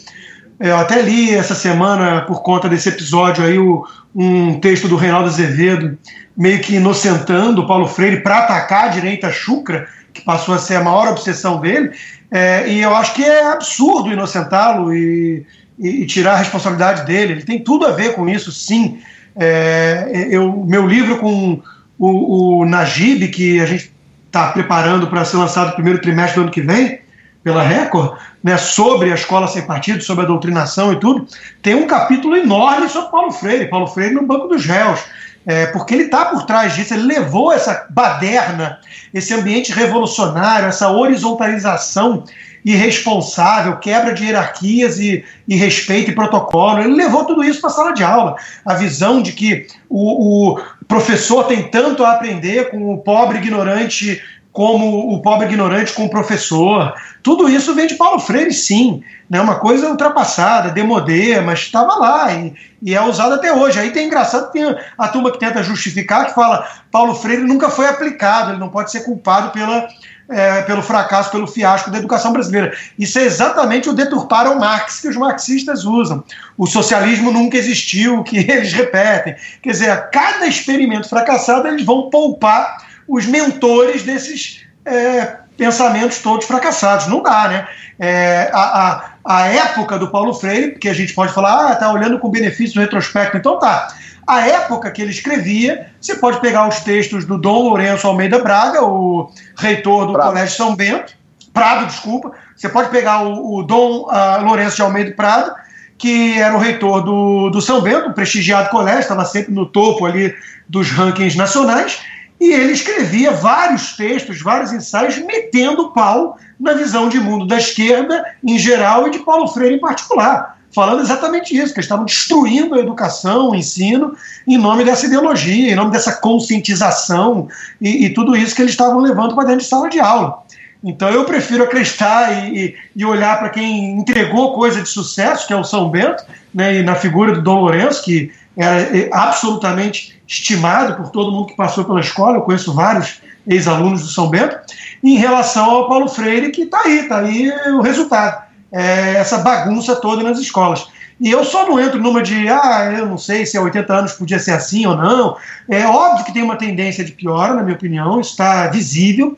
[0.61, 5.29] Eu até li essa semana, por conta desse episódio aí, o, um texto do Reinaldo
[5.29, 5.99] Azevedo,
[6.37, 10.77] meio que inocentando o Paulo Freire para atacar a direita chucra, que passou a ser
[10.77, 11.93] a maior obsessão dele,
[12.31, 15.47] é, e eu acho que é absurdo inocentá-lo e,
[15.79, 17.33] e, e, tirar a responsabilidade dele.
[17.33, 19.01] Ele tem tudo a ver com isso, sim.
[19.37, 21.61] É, eu, meu livro com
[21.99, 23.93] o, o Najib, que a gente
[24.27, 27.01] está preparando para ser lançado no primeiro trimestre do ano que vem,
[27.45, 31.27] pela Record, né, sobre a escola sem partido, sobre a doutrinação e tudo,
[31.61, 35.01] tem um capítulo enorme sobre Paulo Freire, Paulo Freire no banco dos réus
[35.45, 38.79] é, porque ele está por trás disso, ele levou essa baderna,
[39.13, 42.25] esse ambiente revolucionário, essa horizontalização
[42.65, 46.81] irresponsável, quebra de hierarquias e, e respeito e protocolo.
[46.81, 48.37] Ele levou tudo isso para a sala de aula.
[48.65, 54.23] A visão de que o, o professor tem tanto a aprender com o pobre ignorante
[54.53, 56.93] como o pobre ignorante com o professor.
[57.23, 59.03] Tudo isso vem de Paulo Freire, sim.
[59.29, 59.41] Né?
[59.41, 63.81] Uma coisa ultrapassada, demodê, mas estava lá e, e, é usado até hoje.
[63.81, 64.63] Aí tem engraçado, tem
[64.99, 68.91] a turma que tenta justificar, que fala Paulo Freire nunca foi aplicado, ele não pode
[68.91, 69.89] ser culpado pela,
[70.29, 72.77] é, pelo fracasso, pelo fiasco da educação brasileira.
[72.99, 76.23] Isso é exatamente o deturpar ao Marx que os marxistas usam.
[76.59, 79.35] O socialismo nunca existiu, que eles repetem.
[79.63, 86.47] Quer dizer, a cada experimento fracassado, eles vão poupar os mentores desses é, pensamentos todos
[86.47, 87.07] fracassados.
[87.07, 87.69] Não dá, né?
[87.99, 91.93] É, a, a, a, época do Paulo Freire, que a gente pode falar, ah, tá
[91.93, 93.89] olhando com benefício do retrospecto, então tá.
[94.27, 98.83] A época que ele escrevia, você pode pegar os textos do Dom Lourenço Almeida Braga,
[98.83, 100.29] o reitor do Prado.
[100.29, 101.15] Colégio São Bento,
[101.53, 102.33] Prado, desculpa.
[102.57, 105.53] Você pode pegar o, o Dom uh, Lourenço de Almeida Prado,
[105.99, 110.07] que era o reitor do, do São Bento, um prestigiado colégio, estava sempre no topo
[110.07, 110.35] ali
[110.69, 112.01] dos rankings nacionais,
[112.43, 118.25] e ele escrevia vários textos, vários ensaios, metendo pau na visão de mundo da esquerda
[118.43, 122.75] em geral e de Paulo Freire em particular, falando exatamente isso, que eles estavam destruindo
[122.75, 127.47] a educação, o ensino, em nome dessa ideologia, em nome dessa conscientização
[127.81, 130.43] e, e tudo isso que eles estavam levando para dentro de sala de aula.
[130.83, 135.57] Então eu prefiro acreditar e, e olhar para quem entregou coisa de sucesso, que é
[135.57, 140.97] o São Bento, né, e na figura do Dom Lourenço, que era é, absolutamente estimado
[140.97, 144.57] por todo mundo que passou pela escola, eu conheço vários ex-alunos do São Bento,
[145.05, 148.43] em relação ao Paulo Freire, que está aí, está aí o resultado,
[148.73, 150.89] é essa bagunça toda nas escolas.
[151.21, 154.13] E eu só não entro numa de, ah, eu não sei se há 80 anos
[154.15, 155.37] podia ser assim ou não.
[155.69, 159.37] É óbvio que tem uma tendência de piora, na minha opinião, está visível.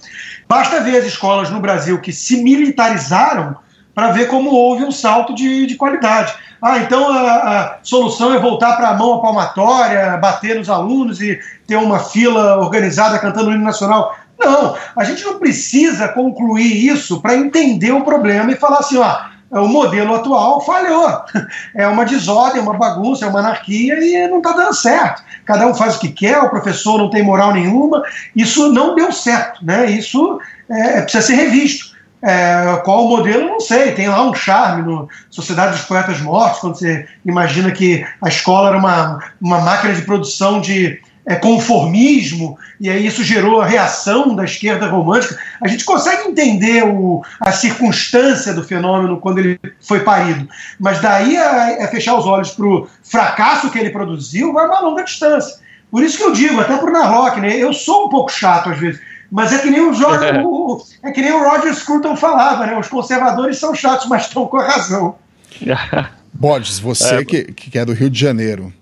[0.48, 3.56] Basta ver as escolas no Brasil que se militarizaram
[3.94, 6.34] para ver como houve um salto de, de qualidade.
[6.60, 11.38] Ah, então a, a solução é voltar para a mão palmatória, bater nos alunos e
[11.66, 14.16] ter uma fila organizada cantando o hino nacional.
[14.38, 19.16] Não, a gente não precisa concluir isso para entender o problema e falar assim, ó,
[19.50, 21.22] o modelo atual falhou.
[21.74, 25.22] É uma desordem, uma bagunça, é uma anarquia e não está dando certo.
[25.44, 28.02] Cada um faz o que quer, o professor não tem moral nenhuma.
[28.34, 29.90] Isso não deu certo, né?
[29.90, 31.93] Isso é, precisa ser revisto.
[32.26, 33.92] É, qual o modelo, não sei.
[33.92, 38.68] Tem lá um charme no Sociedade dos Poetas Mortos, quando você imagina que a escola
[38.68, 44.34] era uma, uma máquina de produção de é, conformismo, e aí isso gerou a reação
[44.34, 45.38] da esquerda romântica.
[45.60, 51.36] A gente consegue entender o, a circunstância do fenômeno quando ele foi parido, mas daí
[51.36, 55.62] a, a fechar os olhos para o fracasso que ele produziu vai uma longa distância.
[55.90, 58.70] Por isso que eu digo, até para o Narlock, né, eu sou um pouco chato
[58.70, 59.00] às vezes,
[59.34, 60.42] mas é que nem o, Jorge, é.
[60.44, 64.46] o, é que nem o Roger Scruton falava, né, os conservadores são chatos, mas estão
[64.46, 65.16] com a razão.
[66.32, 67.24] Borges, você é.
[67.24, 68.72] Que, que é do Rio de Janeiro,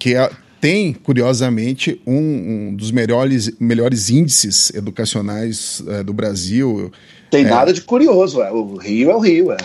[0.00, 0.28] que é,
[0.60, 6.90] tem, curiosamente, um, um dos melhores, melhores índices educacionais é, do Brasil.
[7.30, 7.48] Tem é.
[7.48, 8.50] nada de curioso, é.
[8.50, 9.52] o Rio é o Rio.
[9.52, 9.56] É.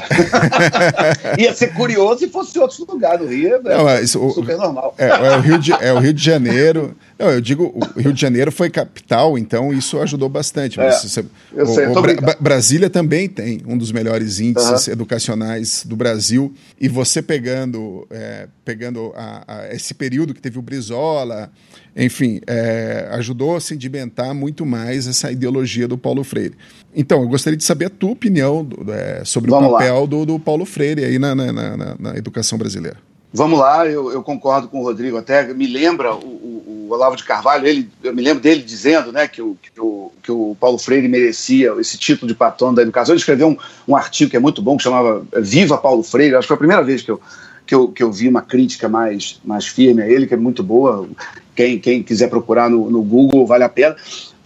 [1.41, 3.17] Ia ser curioso se fosse outro lugar.
[3.17, 4.95] do Rio é, Não, é isso, super o, normal.
[4.99, 6.95] É, é, o Rio de, é o Rio de Janeiro.
[7.19, 10.79] Não, eu digo, o Rio de Janeiro foi capital, então isso ajudou bastante.
[10.79, 14.93] É, você, eu o, sei, o Bra Brasília também tem um dos melhores índices uhum.
[14.93, 16.53] educacionais do Brasil.
[16.79, 21.51] E você pegando, é, pegando a, a, esse período que teve o Brizola,
[21.95, 26.53] enfim, é, ajudou a sedimentar muito mais essa ideologia do Paulo Freire.
[26.95, 30.23] Então, eu gostaria de saber a tua opinião do, é, sobre Vamos o papel do,
[30.23, 32.97] do, Paulo Freire aí na, na, na, na educação brasileira.
[33.33, 35.17] Vamos lá, eu, eu, concordo com o Rodrigo.
[35.17, 36.56] Até me lembra o, o,
[36.87, 40.11] o, Olavo de Carvalho, ele, eu me lembro dele dizendo né, que, o, que, o,
[40.21, 43.13] que o Paulo Freire merecia esse título de patrono da educação.
[43.13, 46.35] Ele escreveu um, um artigo que é muito bom, que chamava Viva Paulo Freire.
[46.35, 47.21] Acho que foi a primeira vez que eu,
[47.65, 50.63] que eu, que eu vi uma crítica mais, mais firme a ele, que é muito
[50.63, 51.07] boa.
[51.55, 53.95] Quem, quem quiser procurar no, no Google, vale a pena.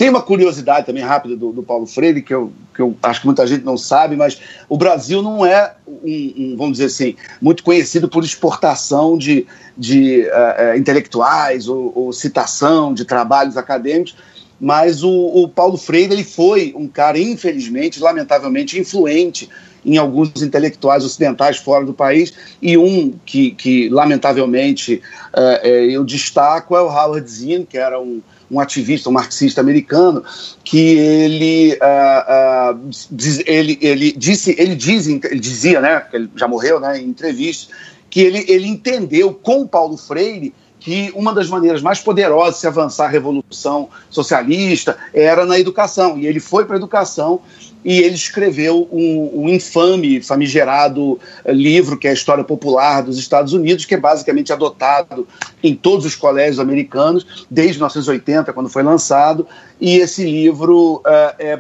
[0.02, 3.46] Tem uma curiosidade também rápida do, do, Paulo Freire, que eu, eu acho que muita
[3.48, 8.10] gente não sabe, mas o Brasil não é, um, um vamos dizer assim, muito conhecido
[8.10, 9.46] por exportação de,
[9.78, 14.16] de uh, intelectuais ou, ou, citação de trabalhos acadêmicos,
[14.60, 19.50] mas o, o Paulo Freire ele foi um cara, infelizmente, lamentavelmente, influente
[19.84, 25.02] em alguns intelectuais ocidentais fora do país, e um que, que lamentavelmente,
[25.34, 30.24] uh, eu destaco é o Howard Zinn, que era um um ativista, um marxista americano,
[30.64, 36.48] que ele, uh, uh, diz, ele, ele disse, ele diz, ele dizia, né, ele já
[36.48, 37.70] morreu, né, em entrevistas,
[38.10, 42.68] que ele, ele entendeu com Paulo Freire que uma das maneiras mais poderosas de se
[42.68, 46.18] avançar a revolução socialista era na educação.
[46.18, 47.40] E ele foi para a educação
[47.86, 53.20] e ele escreveu um, um, infame, famigerado eh, livro que é a História Popular dos
[53.20, 55.28] Estados Unidos, que é basicamente adotado
[55.64, 59.48] em todos os colégios americanos desde 1980, quando foi lançado,
[59.80, 61.60] e esse livro uh, é,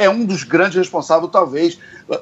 [0.00, 1.78] é um dos grandes responsáveis, talvez,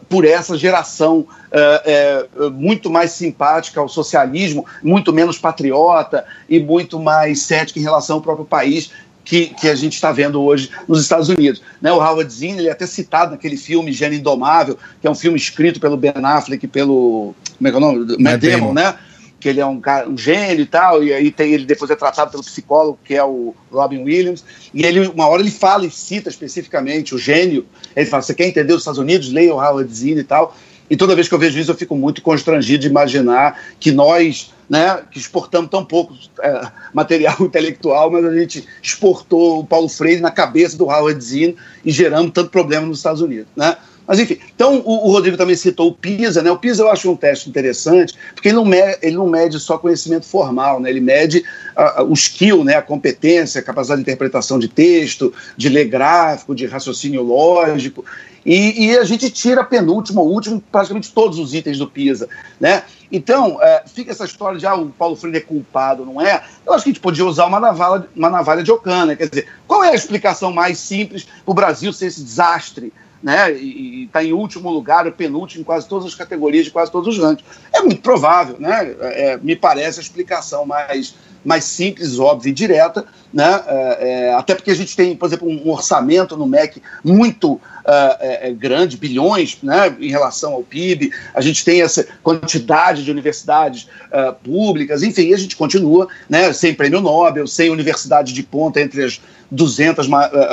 [0.08, 6.98] por essa geração uh, uh, muito mais simpática ao socialismo, muito menos patriota e muito
[6.98, 8.90] mais cética em relação ao próprio país,
[9.24, 11.62] que, que a gente está vendo hoje nos Estados Unidos.
[11.80, 15.14] Né, o Howard Zinn ele é até citado naquele filme Gênio Indomável, que é um
[15.14, 18.16] filme escrito pelo Ben Affleck e pelo como é que é o nome?
[18.18, 18.94] Matt Damon, né?
[19.40, 21.96] Que ele é um, cara, um gênio e tal, e aí tem, ele depois é
[21.96, 25.90] tratado pelo psicólogo, que é o Robin Williams, e ele, uma hora ele fala e
[25.90, 29.30] cita especificamente o gênio, ele fala, você quer entender os Estados Unidos?
[29.30, 30.56] Leia o Howard Zinn e tal,
[30.90, 34.52] e toda vez que eu vejo isso eu fico muito constrangido de imaginar que nós,
[34.68, 40.20] né, que exportamos tão pouco é, material intelectual, mas a gente exportou o Paulo Freire
[40.20, 43.76] na cabeça do Howard Zinn e geramos tanto problema nos Estados Unidos, né?
[44.08, 46.50] Mas enfim, então o, o, Rodrigo também citou o PISA, né?
[46.50, 49.76] O PISA eu acho um teste interessante, porque ele não mede, ele não mede só
[49.76, 50.88] conhecimento formal, né?
[50.88, 51.44] Ele mede
[51.76, 52.76] uh, o skill, né?
[52.76, 58.02] A competência, a capacidade de interpretação de texto, de ler gráfico, de raciocínio lógico.
[58.46, 62.84] E, e a gente tira penúltimo último praticamente todos os itens do PISA, né?
[63.12, 66.42] Então, é, fica essa história de ah, o Paulo Freire é culpado, não é?
[66.64, 69.14] Eu acho que a gente podia usar uma navalha, uma navalha de Ocana.
[69.14, 72.90] Quer dizer, qual é a explicação mais simples para o Brasil ser esse desastre
[73.22, 76.90] né, e está em último lugar, o penúltimo em quase todas as categorias de quase
[76.90, 77.50] todos os rankings.
[77.72, 78.94] É muito provável, né?
[79.00, 83.62] É, me parece a explicação mais, mais simples, óbvia e direta, né?
[83.66, 88.52] É, é, até porque a gente tem, por exemplo, um orçamento no MEC muito é,
[88.52, 94.34] grande, bilhões, né, em relação ao PIB, a gente tem essa quantidade de universidades uh,
[94.44, 99.20] públicas, enfim, a gente continua né, sem prêmio Nobel, sem universidade de ponta entre as
[99.50, 100.06] 200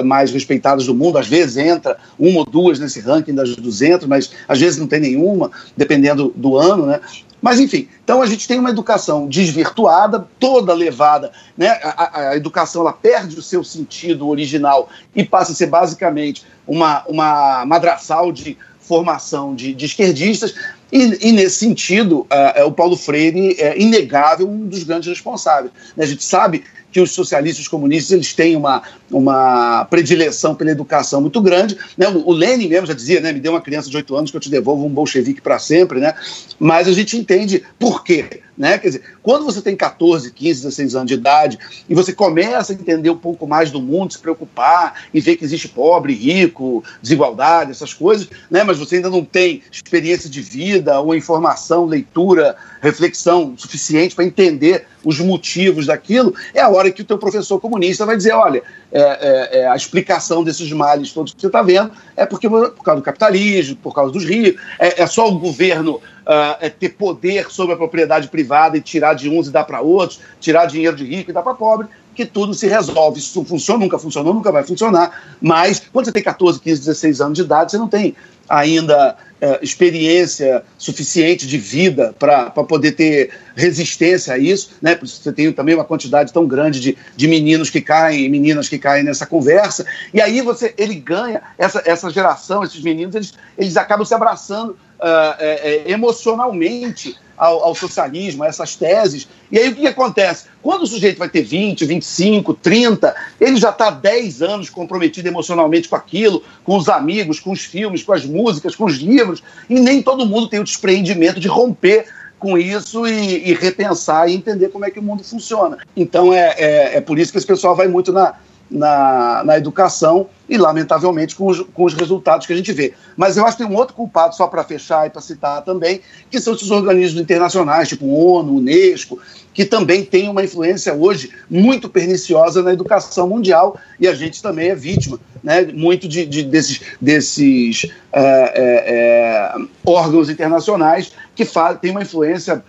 [0.04, 4.32] mais respeitadas do mundo, às vezes entra uma ou duas nesse ranking das 200, mas
[4.48, 7.02] às vezes não tem nenhuma, dependendo do ano, né?
[7.46, 11.80] Mas, enfim, então a gente tem uma educação desvirtuada, toda levada, né?
[11.84, 17.06] A, a, educação ela perde o seu sentido original e passa a ser basicamente uma,
[17.06, 20.56] uma madraçal de formação de, de esquerdistas,
[20.92, 25.72] e, e, nesse sentido, uh, o Paulo Freire é inegável um dos grandes responsáveis.
[25.96, 26.04] Né?
[26.04, 26.64] A gente sabe
[26.96, 28.82] que os socialistas os comunistas eles têm uma,
[29.12, 31.78] uma predileção pela educação muito grande.
[31.98, 32.08] Né?
[32.08, 33.34] O, Lenin mesmo já dizia, né?
[33.34, 36.00] me dê uma criança de 8 anos que eu te devolvo um bolchevique para sempre.
[36.00, 36.14] Né?
[36.58, 38.40] Mas a gente entende por quê.
[38.58, 38.78] Né?
[38.78, 42.76] Quer dizer, quando você tem 14, 15, 16 anos de idade e você começa a
[42.76, 47.72] entender um pouco mais do mundo, se preocupar e ver que existe pobre, rico, desigualdade,
[47.72, 48.64] essas coisas, né?
[48.64, 52.56] mas você ainda não tem experiência de vida ou informação, leitura,
[52.86, 58.06] reflexão suficiente para entender os motivos daquilo, é a hora que o teu professor comunista
[58.06, 61.92] vai dizer, olha, é, é, é a explicação desses males todos que você está vendo
[62.16, 65.96] é porque por causa do capitalismo, por causa dos ricos, é, é só o governo
[65.96, 70.20] uh, ter poder sobre a propriedade privada e tirar de uns e dar para outros,
[70.40, 73.20] tirar dinheiro de rico e dar para pobre, que tudo se resolve.
[73.20, 77.36] Isso funciona, nunca funcionou, nunca vai funcionar, mas quando você tem 14, 15, 16 anos
[77.36, 78.16] de idade, você não tem
[78.48, 84.98] ainda é, experiência suficiente de vida para poder ter resistência a isso, né?
[85.02, 89.04] Você tem também uma quantidade tão grande de, de meninos que caem, meninas que caem
[89.04, 94.06] nessa conversa, e aí você ele ganha essa, essa geração, esses meninos, eles, eles acabam
[94.06, 99.28] se abraçando uh, é, é, emocionalmente ao, ao, socialismo, a essas teses.
[99.52, 100.46] E aí o que, que, acontece?
[100.62, 105.90] Quando o sujeito vai ter 20, 25, 30, ele já está 10 anos comprometido emocionalmente
[105.90, 109.80] com aquilo, com os amigos, com os filmes, com as músicas, com os livros, e
[109.80, 112.06] nem todo mundo tem o despreendimento de romper
[112.38, 115.78] com isso e, e repensar e entender como é que o mundo funciona.
[115.96, 118.36] Então é, é, é por isso que esse pessoal vai muito na,
[118.70, 122.94] na, na educação e, lamentavelmente, com os, com os resultados que a gente vê.
[123.16, 126.02] Mas eu acho que tem um outro culpado, só para fechar e para citar também,
[126.30, 129.20] que são esses organismos internacionais, tipo ONU, Unesco,
[129.54, 134.70] que também têm uma influência hoje muito perniciosa na educação mundial e a gente também
[134.70, 141.46] é vítima né, muito de, de desses, desses é, é, é órgãos internacionais que
[141.80, 142.64] têm uma influência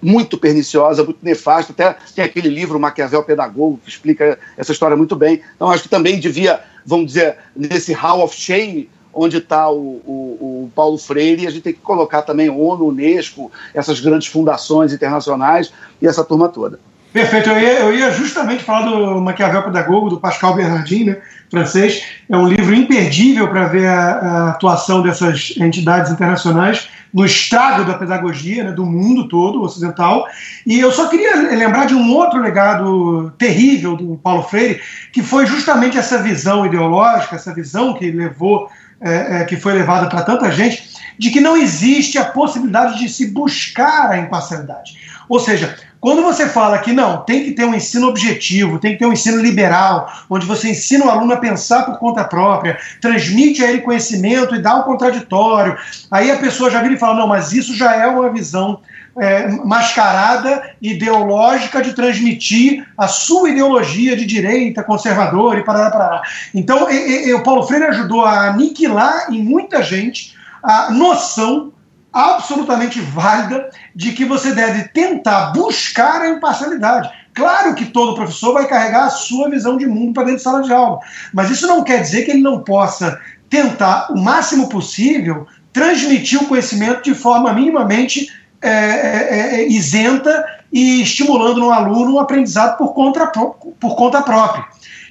[0.00, 1.72] muito perniciosa, muito nefasta.
[1.72, 5.40] Até tem aquele livro Maquiavel Pedagogo que explica essa história muito bem.
[5.56, 10.64] Então acho que também devia, vamos dizer, nesse Hall of Shame onde está o, o,
[10.64, 15.72] o, Paulo Freire, a gente tem que colocar também ONU, Unesco, essas grandes fundações internacionais
[16.00, 16.78] e essa turma toda.
[17.12, 21.16] Perfeito, eu ia, eu ia justamente falar do Maquiavel Pedagogo, do Pascal Bernardin, né,
[21.50, 22.02] francês.
[22.28, 27.94] É um livro imperdível para ver a, a, atuação dessas entidades internacionais no estrago da
[27.94, 30.26] pedagogia né, do mundo todo ocidental.
[30.66, 35.46] E eu só queria lembrar de um outro legado terrível do Paulo Freire, que foi
[35.46, 38.68] justamente essa visão ideológica, essa visão que levou,
[39.00, 43.08] é, é, que foi levada para tanta gente, de que não existe a possibilidade de
[43.08, 44.96] se buscar a imparcialidade.
[45.28, 49.00] Ou seja, quando você fala que não, tem que ter um ensino objetivo, tem que
[49.00, 53.64] ter um ensino liberal, onde você ensina o aluno a pensar por conta própria, transmite
[53.64, 55.76] a ele conhecimento e dá o contraditório,
[56.10, 58.80] aí a pessoa já vira e fala: não, mas isso já é uma visão
[59.20, 66.22] é, mascarada ideológica de transmitir a sua ideologia de direita, conservadora e parará, parará.
[66.54, 70.37] Então, e, e, o Paulo Freire ajudou a aniquilar em muita gente
[70.68, 71.72] a noção
[72.12, 77.08] absolutamente válida de que você deve tentar buscar a imparcialidade.
[77.32, 80.60] Claro que todo professor vai carregar a sua visão de mundo para dentro de sala
[80.60, 81.00] de aula,
[81.32, 86.46] mas isso não quer dizer que ele não possa tentar o máximo possível transmitir o
[86.46, 88.28] conhecimento de forma minimamente
[88.60, 94.66] é, é, é isenta e estimulando no aluno um aprendizado por conta, por conta própria.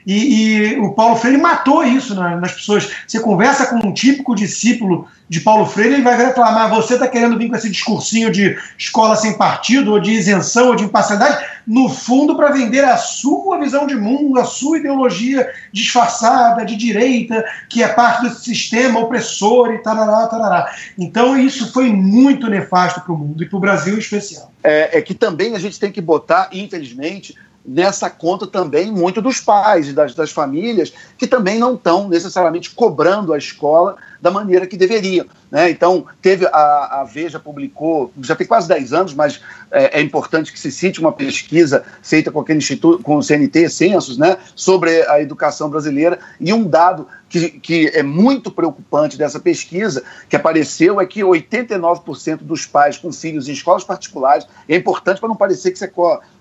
[0.08, 2.90] E, e, o Paulo Freire matou isso nas pessoas.
[3.06, 7.38] Você conversa com um típico discípulo de Paulo Freire, ele vai reclamar: você está querendo
[7.38, 11.90] vir com esse discursinho de escola sem partido, ou de isenção, ou de imparcialidade, no
[11.90, 17.84] fundo, para vender a sua visão de mundo, a sua ideologia disfarçada de direita, que
[17.84, 20.74] é parte desse sistema opressor e tarará, tarará.
[20.98, 24.54] Então, isso foi muito nefasto para o mundo e para o Brasil em especial.
[24.64, 27.36] É, é que também a gente tem que botar, infelizmente,
[27.68, 33.34] nessa conta também muito dos pais, das, das famílias, que também não estão necessariamente cobrando
[33.34, 35.26] a escola da maneira que deveriam.
[35.50, 35.70] Né?
[35.70, 39.42] Então, teve a, a, Veja publicou, já tem quase 10 anos, mas
[39.72, 43.70] é, é, importante que se cite uma pesquisa feita com aquele instituto, com o CNT,
[43.70, 49.40] Censos, né, sobre a educação brasileira, e um dado que, que é muito preocupante dessa
[49.40, 55.20] pesquisa, que apareceu, é que 89% dos pais com filhos em escolas particulares, é importante
[55.20, 55.92] para não parecer que isso é,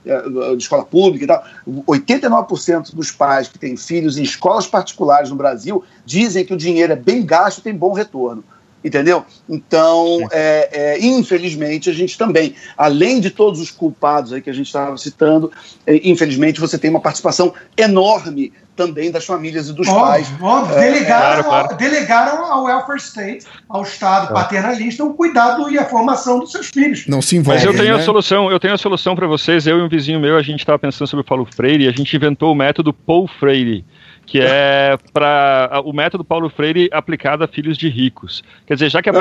[0.07, 5.31] é de escola pública e tal, 89% dos pais que têm filhos em escolas particulares
[5.31, 8.43] no Brasil dizem que o dinheiro é bem gasto e tem bom retorno
[8.87, 9.25] entendeu?
[9.49, 14.53] Então, é, é, infelizmente, a gente também, além de todos os culpados aí que a
[14.53, 15.51] gente estava citando,
[15.87, 20.33] é, infelizmente você tem uma participação enorme também das famílias e dos óbvio, pais.
[20.41, 21.77] Óbvio, é, delegaram, claro, claro.
[21.77, 27.07] delegaram ao welfare state, ao Estado paternalista, o cuidado e a formação dos seus filhos.
[27.07, 27.59] Não se envolve.
[27.59, 28.03] Mas eu tenho né?
[28.03, 29.67] a solução, eu tenho a solução para vocês.
[29.67, 31.93] Eu e um vizinho meu, a gente estava pensando sobre o Paulo Freire e a
[31.93, 33.83] gente inventou o método Paul Freire
[34.27, 38.43] que é para o método Paulo Freire aplicado a filhos de ricos.
[38.67, 39.13] Quer dizer, já que é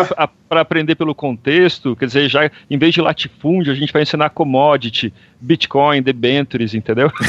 [0.49, 4.31] para aprender pelo contexto, quer dizer, já em vez de latifúndio, a gente vai ensinar
[4.31, 7.11] commodity, Bitcoin, debentures, entendeu?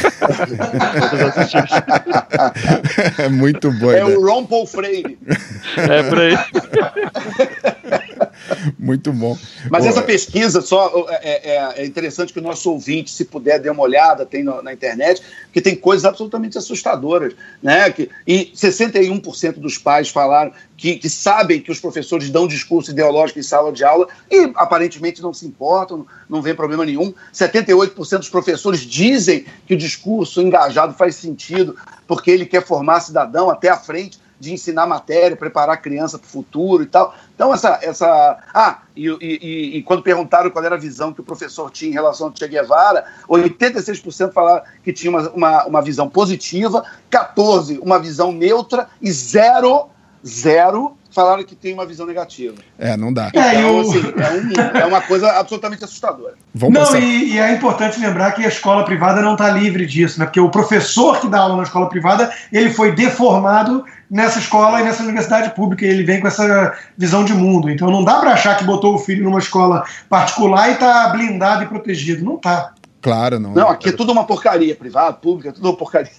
[3.19, 3.93] é muito bom.
[3.93, 5.19] É o Ron Paul Freire.
[5.77, 6.37] É por aí.
[8.79, 9.37] Muito bom.
[9.71, 13.71] Mas essa pesquisa só é, é, é, interessante que o nosso ouvinte, se puder, dê
[13.71, 17.35] uma olhada, tem no, na internet, porque tem coisas absolutamente assustadoras.
[17.63, 17.91] Né?
[17.91, 23.39] Que, e 61% dos pais falaram que, que, sabem que os professores dão discurso ideológico
[23.39, 27.15] em sala de aula e aparentemente não se importam, não, vê problema nenhum.
[27.33, 31.77] 78% dos professores dizem que o discurso engajado faz sentido
[32.07, 36.27] porque ele quer formar cidadão até a frente de ensinar matéria, preparar a criança para
[36.27, 37.15] o futuro e tal.
[37.35, 37.79] Então, essa.
[37.83, 41.91] essa ah, e, e, e, quando perguntaram qual era a visão que o professor tinha
[41.91, 47.81] em relação ao Che Guevara, 86% falaram que tinha uma, uma, uma visão positiva, 14%
[47.83, 49.89] uma visão neutra e zero,
[50.27, 52.57] zero falaram que tem uma visão negativa.
[52.79, 53.29] É, não dá.
[53.29, 53.81] Então, é, eu...
[53.81, 56.35] assim, é, um, é, uma coisa absolutamente assustadora.
[56.55, 60.21] Vamos não, e, e, é importante lembrar que a escola privada não está livre disso,
[60.21, 60.27] né?
[60.27, 64.85] Porque o professor que dá aula na escola privada, ele foi deformado nessa escola e
[64.85, 67.71] nessa universidade pública, e ele vem com essa visão de mundo.
[67.71, 71.65] Então não dá para achar que botou o filho numa escola particular e está blindado
[71.65, 72.23] e protegido.
[72.23, 72.75] Não está.
[73.01, 73.55] Claro, não.
[73.55, 76.11] Não, aqui é tudo uma porcaria, privado, pública, tudo uma porcaria.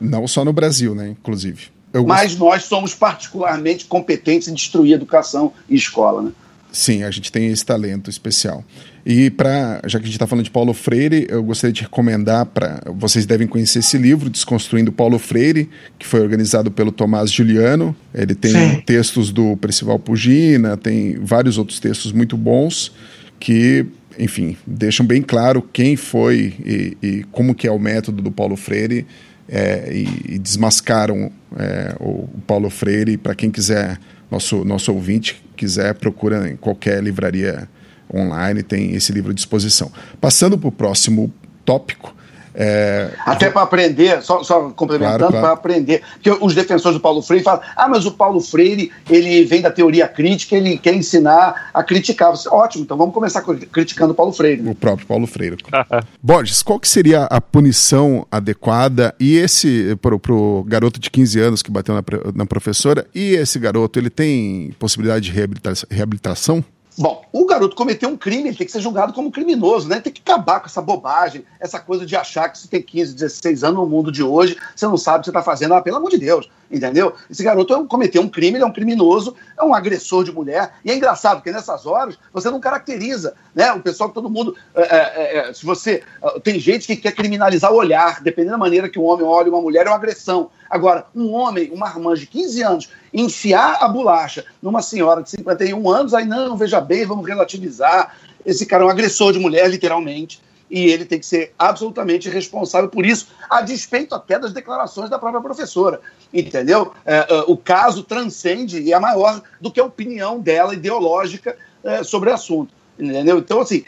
[0.00, 1.70] Não só no Brasil, né, inclusive.
[1.92, 2.06] Eu...
[2.06, 6.32] Mas nós somos particularmente competentes em destruir educação e escola, né?
[6.72, 8.64] Sim, a gente tem esse talento especial.
[9.04, 12.46] E para, já que a gente está falando de Paulo Freire, eu gostaria de recomendar
[12.46, 15.68] para vocês devem conhecer esse livro Desconstruindo Paulo Freire,
[15.98, 17.94] que foi organizado pelo Tomás Juliano.
[18.14, 18.80] Ele tem Sim.
[18.86, 22.92] textos do Percival Pugina, tem vários outros textos muito bons
[23.38, 23.84] que,
[24.18, 28.56] enfim, deixam bem claro quem foi e, e como que é o método do Paulo
[28.56, 29.04] Freire
[29.48, 33.16] é, e, e, desmascaram é, o, Paulo Freire.
[33.16, 33.98] Para quem quiser,
[34.30, 37.68] nosso, nosso ouvinte quiser, procura em qualquer livraria
[38.12, 39.90] online, tem esse livro à disposição.
[40.20, 41.32] Passando para o próximo
[41.64, 42.14] tópico,
[42.54, 45.46] é, Até para aprender, só, só complementando, claro, claro.
[45.46, 46.02] para aprender.
[46.14, 49.70] Porque os defensores do Paulo Freire falam: ah, mas o Paulo Freire ele vem da
[49.70, 52.30] teoria crítica, ele quer ensinar a criticar.
[52.30, 54.68] Você, Ótimo, então vamos começar criticando o Paulo Freire.
[54.68, 55.56] O próprio Paulo Freire.
[56.22, 61.62] Borges, qual que seria a punição adequada e esse, para o garoto de 15 anos
[61.62, 62.02] que bateu na,
[62.34, 66.64] na professora, e esse garoto, ele tem possibilidade de reabilita reabilitação?
[66.96, 69.98] Bom, o garoto cometeu um crime, ele tem que ser julgado como criminoso, né?
[69.98, 73.64] Tem que acabar com essa bobagem, essa coisa de achar que você tem 15, 16
[73.64, 75.72] anos no mundo de hoje, você não sabe o que você está fazendo.
[75.72, 77.14] Ah, pelo amor de Deus, entendeu?
[77.30, 80.74] Esse garoto é cometeu um crime, ele é um criminoso, é um agressor de mulher.
[80.84, 83.72] E é engraçado, porque nessas horas você não caracteriza, né?
[83.72, 84.54] O pessoal, todo mundo.
[84.74, 86.02] É, é, é, se você.
[86.42, 89.62] Tem gente que quer criminalizar o olhar, dependendo da maneira que um homem olha uma
[89.62, 90.50] mulher, é uma agressão.
[90.72, 95.90] Agora, um homem, uma irmã de 15 anos, enfiar a bolacha numa senhora de 51
[95.90, 98.16] anos, aí não, veja bem, vamos relativizar.
[98.44, 102.88] Esse cara é um agressor de mulher, literalmente e ele tem que ser absolutamente responsável
[102.88, 106.00] por isso, a despeito até das declarações da própria professora.
[106.32, 106.94] Entendeu?
[107.04, 112.02] É, é, o caso transcende e é maior do que a opinião dela ideológica é,
[112.02, 112.72] sobre o assunto.
[112.98, 113.38] Entendeu?
[113.38, 113.84] Então, assim,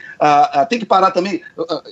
[0.68, 1.42] tem que parar também,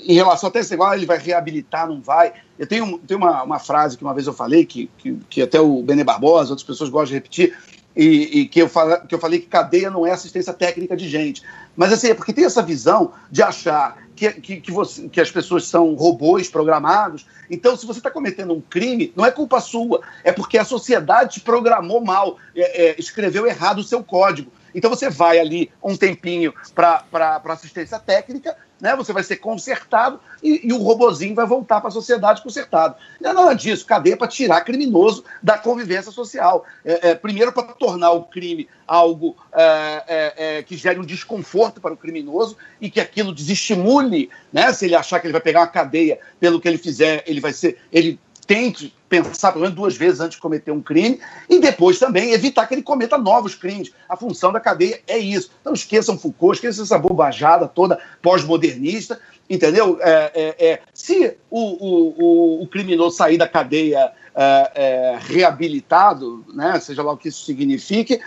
[0.07, 2.33] em relação até esse negócio, ele vai reabilitar, não vai.
[2.59, 5.61] Eu tenho, tenho uma, uma frase que uma vez eu falei, que, que, que até
[5.61, 7.57] o Benê Barbosa, outras pessoas gostam de repetir,
[7.95, 11.09] e, e, que, eu fala, que eu falei que cadeia não é assistência técnica de
[11.09, 11.43] gente.
[11.77, 15.31] Mas assim, é porque tem essa visão de achar que, que, que, você, que as
[15.31, 17.27] pessoas são robôs programados.
[17.51, 21.35] Então, se você está cometendo um crime, não é culpa sua, é porque a sociedade
[21.35, 24.51] te programou mal, é, é, escreveu errado o seu código.
[24.75, 28.97] Então você vai ali um tempinho para assistência técnica, né?
[28.97, 32.97] Você vai ser consertado e, e o robozinho vai voltar para a sociedade consertado.
[33.21, 33.87] Não é nada disso.
[33.87, 36.67] Cadeia para tirar criminoso da convivência social.
[36.85, 41.81] É, é, primeiro, para tornar o crime algo é, é, é, que gere um desconforto
[41.81, 44.73] para o criminoso e que aquilo desestimule, né?
[44.73, 47.53] Se ele achar que ele vai pegar uma cadeia pelo que ele fizer, ele vai
[47.53, 47.79] ser.
[47.93, 52.33] Ele tente pensar pelo menos duas vezes antes de cometer um crime e depois também
[52.33, 53.93] evitar que ele cometa novos crimes.
[54.09, 55.51] A função da cadeia é isso.
[55.61, 59.99] Então esqueçam Foucault, esqueçam essa bobajada toda pós-modernista, entendeu?
[60.01, 66.81] É, é, é, se o, o, o, criminoso sair da cadeia é, é, reabilitado, né,
[66.81, 68.21] seja lá o que isso signifique,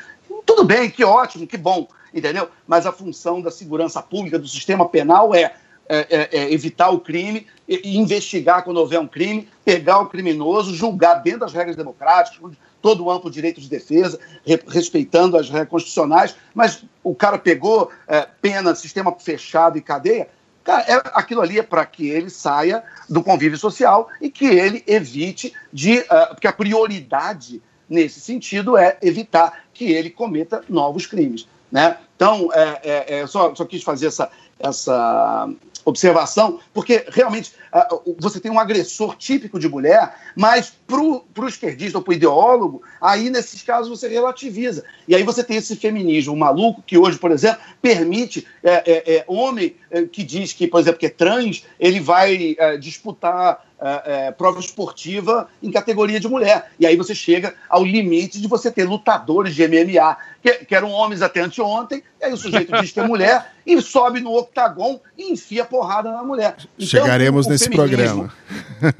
[0.45, 2.47] tudo bem, que ótimo, que bom, entendeu?
[2.67, 5.55] Mas a função da segurança pública, do sistema penal é
[5.87, 11.15] é, é, é, evitar o crime investigar quando houver um crime, pegar o criminoso, julgar
[11.15, 16.35] dentro das regras democráticas, todo o amplo direito de defesa, re, respeitando as regras constitucionais,
[16.53, 20.29] mas o cara pegou é, pena, sistema fechado e cadeia,
[20.63, 24.83] cara, é, aquilo ali é para que ele saia do convívio social e que ele
[24.85, 25.99] evite de.
[25.99, 31.47] Uh, porque a prioridade nesse sentido é evitar que ele cometa novos crimes.
[31.71, 31.97] Né?
[32.15, 34.29] Então, é, é, é, só, só quis fazer essa,
[34.59, 35.49] essa
[35.85, 41.99] observação, porque realmente uh, você tem um agressor típico de mulher, mas para o esquerdista
[41.99, 44.83] ou para o ideólogo, aí nesses casos você relativiza.
[45.07, 49.25] E aí você tem esse feminismo maluco que hoje, por exemplo, permite é, é, é,
[49.27, 54.27] homem é, que diz que, por exemplo, que é trans, ele vai é, disputar é,
[54.27, 56.71] é, prova esportiva em categoria de mulher.
[56.79, 60.91] E aí você chega ao limite de você ter lutadores de MMA, que, que eram
[60.91, 64.99] homens até anteontem, e aí o sujeito diz que é mulher e sobe no octagon
[65.17, 66.55] e enfia porrada na mulher.
[66.77, 68.31] Então, Chegaremos o, o nesse programa.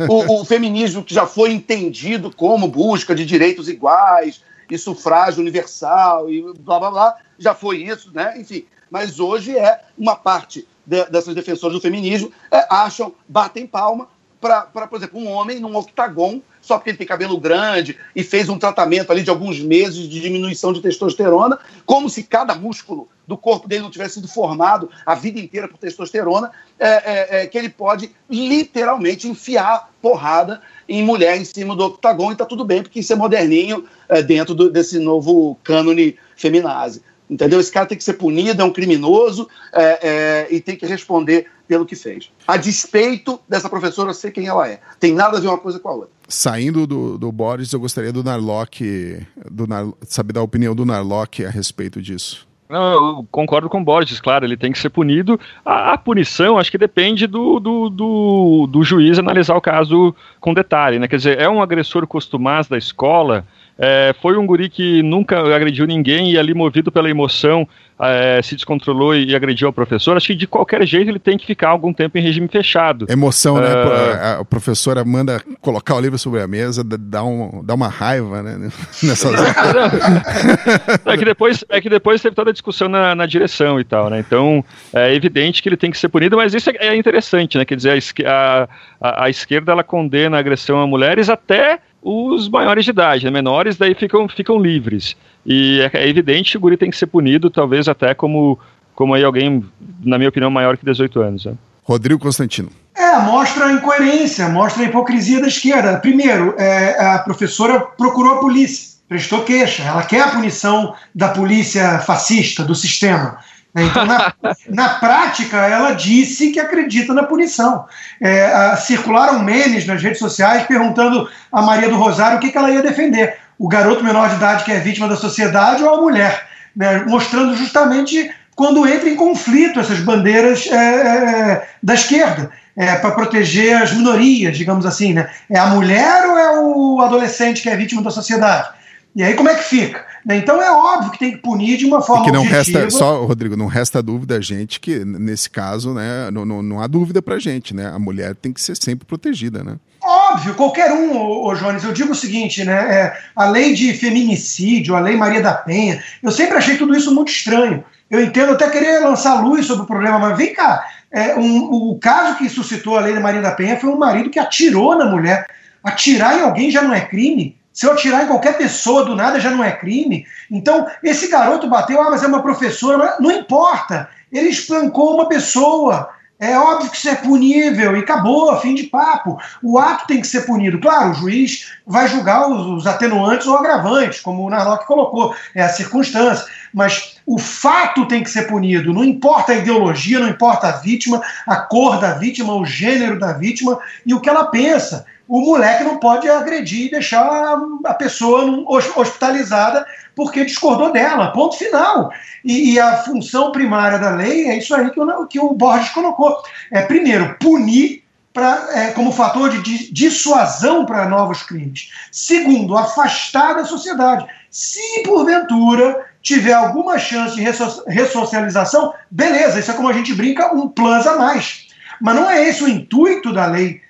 [0.10, 4.42] O, o feminismo que já foi entendido como busca de direitos iguais
[4.72, 8.34] e sufrágio universal e blá blá blá, já foi isso, né?
[8.40, 14.08] Enfim, mas hoje é uma parte de, dessas defensoras do feminismo é, acham, batem palma
[14.46, 18.48] para, por exemplo, um homem num octagon, só porque ele tem cabelo grande e fez
[18.48, 23.36] um tratamento ali de alguns meses de diminuição de testosterona, como se cada músculo do
[23.36, 27.58] corpo dele não tivesse sido formado a vida inteira por testosterona, é, é, é, que
[27.58, 32.84] ele pode literalmente enfiar porrada em mulher em cima do octagon e tá tudo bem,
[32.84, 37.02] porque isso é moderninho é, dentro do, desse novo cânone feminazi.
[37.30, 37.60] Entendeu?
[37.60, 41.48] Esse cara tem que ser punido, é um criminoso é, é, e tem que responder
[41.68, 42.32] pelo que fez.
[42.48, 44.80] A despeito dessa professora ser quem ela é.
[45.00, 46.10] Tem nada a ver uma coisa com a outra.
[46.28, 51.44] Saindo do, do Boris, eu gostaria do Narlock, do Nar, saber da opinião do Narlock
[51.44, 52.48] a respeito disso.
[52.68, 55.40] Não, eu concordo com o Borges, claro, ele tem que ser punido.
[55.64, 60.52] A, a punição, acho que depende do, do, do, do, juiz analisar o caso com
[60.52, 61.08] detalhe, né?
[61.08, 63.46] Quer dizer, é um agressor costumaz da escola,
[63.78, 67.68] é, foi um guri que nunca agrediu ninguém e ali movido pela emoção
[68.00, 71.46] é, se descontrolou e agrediu o professor, acho que de qualquer jeito ele tem que
[71.46, 73.06] ficar algum tempo em regime fechado.
[73.10, 73.68] Emoção, né?
[73.68, 74.42] Uh...
[74.42, 78.70] A, professora manda colocar o livro sobre a mesa, dá, um, dá uma raiva, né?
[79.04, 79.34] Nessas
[81.06, 84.10] é, que depois, é que depois teve toda a discussão na, na direção e tal,
[84.10, 84.20] né?
[84.20, 84.64] Então
[84.94, 87.66] é evidente que ele tem que ser punido, mas isso é, é interessante, né?
[87.66, 88.68] Quer dizer, a,
[89.00, 93.32] a, a esquerda ela condena a agressão a mulheres até os maiores de idade, né?
[93.32, 95.18] menores daí ficam, ficam livres.
[95.44, 98.60] E é, é, evidente que o guri tem que ser punido, talvez até como,
[98.94, 99.66] como aí alguém,
[100.04, 101.46] na minha opinião, maior que 18 anos.
[101.46, 101.56] Né?
[101.84, 102.70] Rodrigo Constantino.
[102.96, 105.98] É, mostra a incoerência, mostra a hipocrisia da esquerda.
[105.98, 111.98] Primeiro, é, a professora procurou a polícia, prestou queixa, ela quer a punição da polícia
[112.00, 113.40] fascista, do sistema.
[113.76, 113.84] Né?
[113.84, 114.34] Então, na,
[114.70, 117.86] na, prática, ela disse que acredita na punição.
[118.22, 122.58] É, a, circularam memes nas redes sociais perguntando a Maria do Rosário o que, que
[122.58, 126.02] ela ia defender: o garoto menor de idade que é vítima da sociedade ou a
[126.02, 127.04] mulher, né?
[127.06, 132.50] mostrando justamente quando entra em conflito essas bandeiras é, é, da esquerda.
[132.78, 135.30] é, para proteger as minorias, digamos assim, né?
[135.50, 138.70] É a mulher ou é o adolescente que é vítima da sociedade?
[139.16, 140.06] E aí como é que fica?
[140.26, 140.38] Né?
[140.38, 142.80] Então é óbvio que tem que punir de uma forma e que não objetiva.
[142.80, 146.82] resta só Rodrigo não resta dúvida a gente que nesse caso né não, não, não
[146.82, 149.76] há dúvida para gente né a mulher tem que ser sempre protegida né
[150.08, 152.74] Óbvio, qualquer um, ô, ô Jones, eu digo o seguinte, né?
[152.74, 157.12] É, a lei de feminicídio, a lei Maria da Penha, eu sempre achei tudo isso
[157.12, 157.84] muito estranho.
[158.08, 161.98] Eu entendo até querer lançar luz sobre o problema, mas vem cá, é, um, o
[161.98, 165.06] caso que suscitou a lei da Maria da Penha foi um marido que atirou na
[165.06, 165.48] mulher.
[165.84, 167.58] Atirar em alguém já não é crime?
[167.76, 170.26] Se eu atirar em qualquer pessoa do nada já não é crime.
[170.50, 174.10] Então, esse garoto bateu, ah, mas é uma professora, não importa.
[174.32, 176.10] Ele espancou uma pessoa.
[176.40, 179.38] É óbvio que isso é punível e acabou, fim de papo.
[179.62, 180.80] O ato tem que ser punido.
[180.80, 185.62] Claro, o juiz vai julgar os, os atenuantes ou agravantes, como o Narlock colocou, é
[185.62, 186.46] a circunstância.
[186.74, 188.94] Mas o fato tem que ser punido.
[188.94, 193.34] Não importa a ideologia, não importa a vítima, a cor da vítima, o gênero da
[193.34, 198.64] vítima e o que ela pensa o moleque não pode agredir e deixar a pessoa
[198.68, 201.32] hospitalizada porque discordou dela.
[201.32, 202.12] Ponto final.
[202.44, 205.90] E, e, a função primária da lei é isso aí que o, que o Borges
[205.90, 206.38] colocou.
[206.72, 211.90] É, primeiro, punir pra, é, como fator de dissuasão para novos crimes.
[212.12, 214.26] Segundo, afastar da sociedade.
[214.52, 217.42] Se porventura tiver alguma chance de
[217.88, 221.65] ressocialização, beleza, isso é como a gente brinca, um plus a mais.
[222.02, 223.82] Mas não é esse o intuito da lei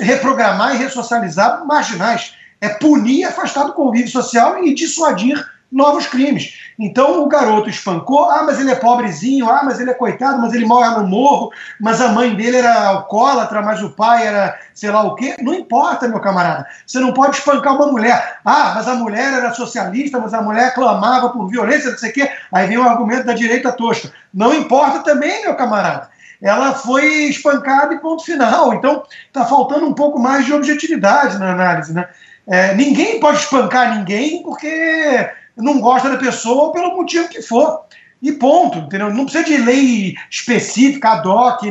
[0.00, 2.34] reprogramar e ressocializar marginais.
[2.60, 5.42] É punir, afastar do convívio social e dissuadir
[5.72, 6.58] novos crimes.
[6.78, 10.52] Então o garoto espancou, ah, mas ele é pobrezinho, ah, mas ele é coitado, mas
[10.52, 14.90] ele mora no morro, mas a mãe dele era alcoólatra, mas o pai era sei
[14.90, 15.36] lá o quê.
[15.40, 16.66] Não importa, meu camarada.
[16.84, 18.38] Você não pode espancar uma mulher.
[18.44, 22.14] Ah, mas a mulher era socialista, mas a mulher clamava por violência, não sei o
[22.14, 22.30] quê.
[22.50, 24.10] Aí vem o argumento da direita tosca.
[24.32, 26.09] Não importa também, meu camarada
[26.42, 28.74] ela foi espancada e ponto final.
[28.74, 31.92] Então, está faltando um pouco mais de objetividade na análise.
[31.92, 32.08] Né?
[32.46, 37.84] É, ninguém pode espancar ninguém porque não gosta da pessoa pelo motivo que for.
[38.22, 39.12] E ponto, entendeu?
[39.14, 41.62] Não precisa de lei específica, ad hoc,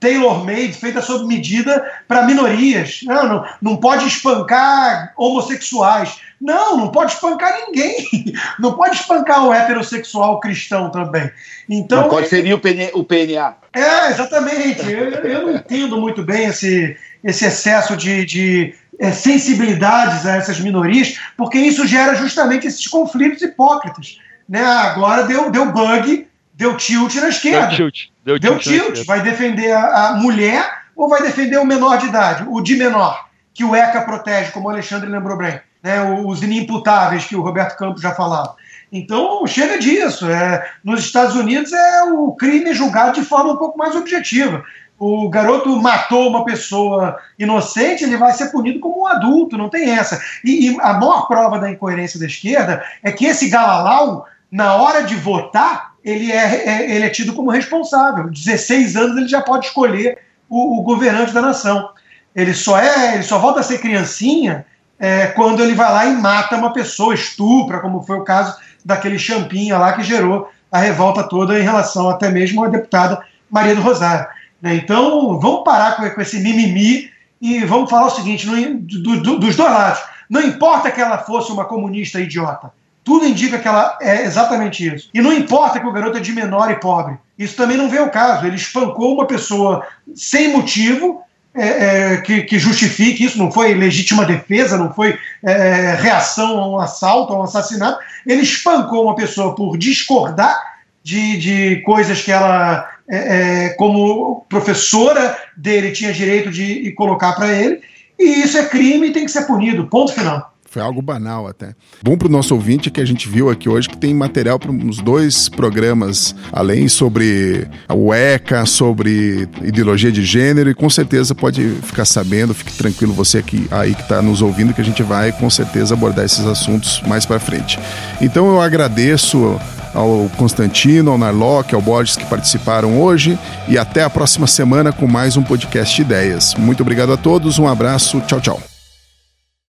[0.00, 3.02] tailor-made, feita sob medida para minorias.
[3.04, 6.20] Não, não, não pode espancar homossexuais.
[6.40, 8.04] Não, não pode espancar ninguém.
[8.58, 11.30] Não pode espancar o heterossexual cristão também.
[11.68, 13.61] Então, pode ferir o, o PNA.
[13.74, 14.90] É, exatamente.
[14.90, 20.60] Eu, eu, não entendo muito bem esse, esse excesso de, de é, sensibilidades a essas
[20.60, 24.18] minorias, porque isso gera justamente esses conflitos hipócritas
[24.52, 24.62] né?
[24.62, 27.68] Agora deu, deu bug, deu tilt na esquerda.
[27.68, 28.10] Deu tilt.
[28.24, 28.94] Deu, deu tilt.
[28.94, 29.06] tilt.
[29.06, 33.28] Vai defender a, a, mulher ou vai defender o menor de idade, o de menor,
[33.54, 35.58] que o ECA protege, como o Alexandre lembrou bem.
[35.82, 36.02] Né?
[36.24, 38.54] Os inimputáveis que o Roberto Campos já falava.
[38.92, 40.30] Então, chega disso.
[40.30, 44.62] É, nos Estados Unidos é o crime julgado de forma um pouco mais objetiva.
[44.98, 49.90] O garoto matou uma pessoa inocente, ele vai ser punido como um adulto, não tem
[49.90, 50.20] essa.
[50.44, 55.02] E, e a maior prova da incoerência da esquerda é que esse galalau na hora
[55.02, 58.28] de votar, ele é, é, ele é tido como responsável.
[58.28, 60.18] 16 anos ele já pode escolher
[60.48, 61.88] o, o governante da nação.
[62.36, 64.66] Ele só é, ele só volta a ser criancinha
[64.98, 69.18] é, quando ele vai lá e mata uma pessoa, estupra, como foi o caso daquele
[69.18, 73.82] champinha lá que gerou a revolta toda em relação até mesmo à deputada Maria do
[73.82, 74.26] Rosário.
[74.60, 74.76] Né?
[74.76, 77.10] Então, vamos parar com, com, esse mimimi
[77.40, 80.02] e vamos falar o seguinte: no, do, do, dos dois lados.
[80.30, 82.72] Não importa que ela fosse uma comunista idiota.
[83.04, 85.10] Tudo indica que ela é exatamente isso.
[85.12, 87.18] E não importa que o garoto é de menor e pobre.
[87.36, 88.46] Isso também não vem ao caso.
[88.46, 91.22] Ele espancou uma pessoa sem motivo
[91.54, 91.66] é,
[92.14, 96.78] é, que, que, justifique isso, não foi legítima defesa, não foi é, reação a um
[96.78, 97.98] assalto, a um assassinato.
[98.26, 100.58] Ele espancou uma pessoa por discordar
[101.02, 107.52] de, de coisas que ela, é, é, como professora dele, tinha direito de colocar para
[107.52, 107.80] ele.
[108.18, 109.86] E isso é crime e tem que ser punido.
[109.88, 110.51] Ponto final.
[110.72, 111.74] Foi algo banal até.
[112.02, 114.72] Bom para o nosso ouvinte que a gente viu aqui hoje que tem material para
[114.72, 121.68] uns dois programas, além sobre o ECA, sobre ideologia de gênero, e com certeza pode
[121.82, 125.30] ficar sabendo, fique tranquilo você aqui, aí que está nos ouvindo, que a gente vai
[125.30, 127.78] com certeza abordar esses assuntos mais para frente.
[128.18, 129.60] Então eu agradeço
[129.92, 135.06] ao Constantino, ao Narlock, ao Borges que participaram hoje e até a próxima semana com
[135.06, 136.54] mais um podcast Ideias.
[136.54, 138.71] Muito obrigado a todos, um abraço, tchau, tchau.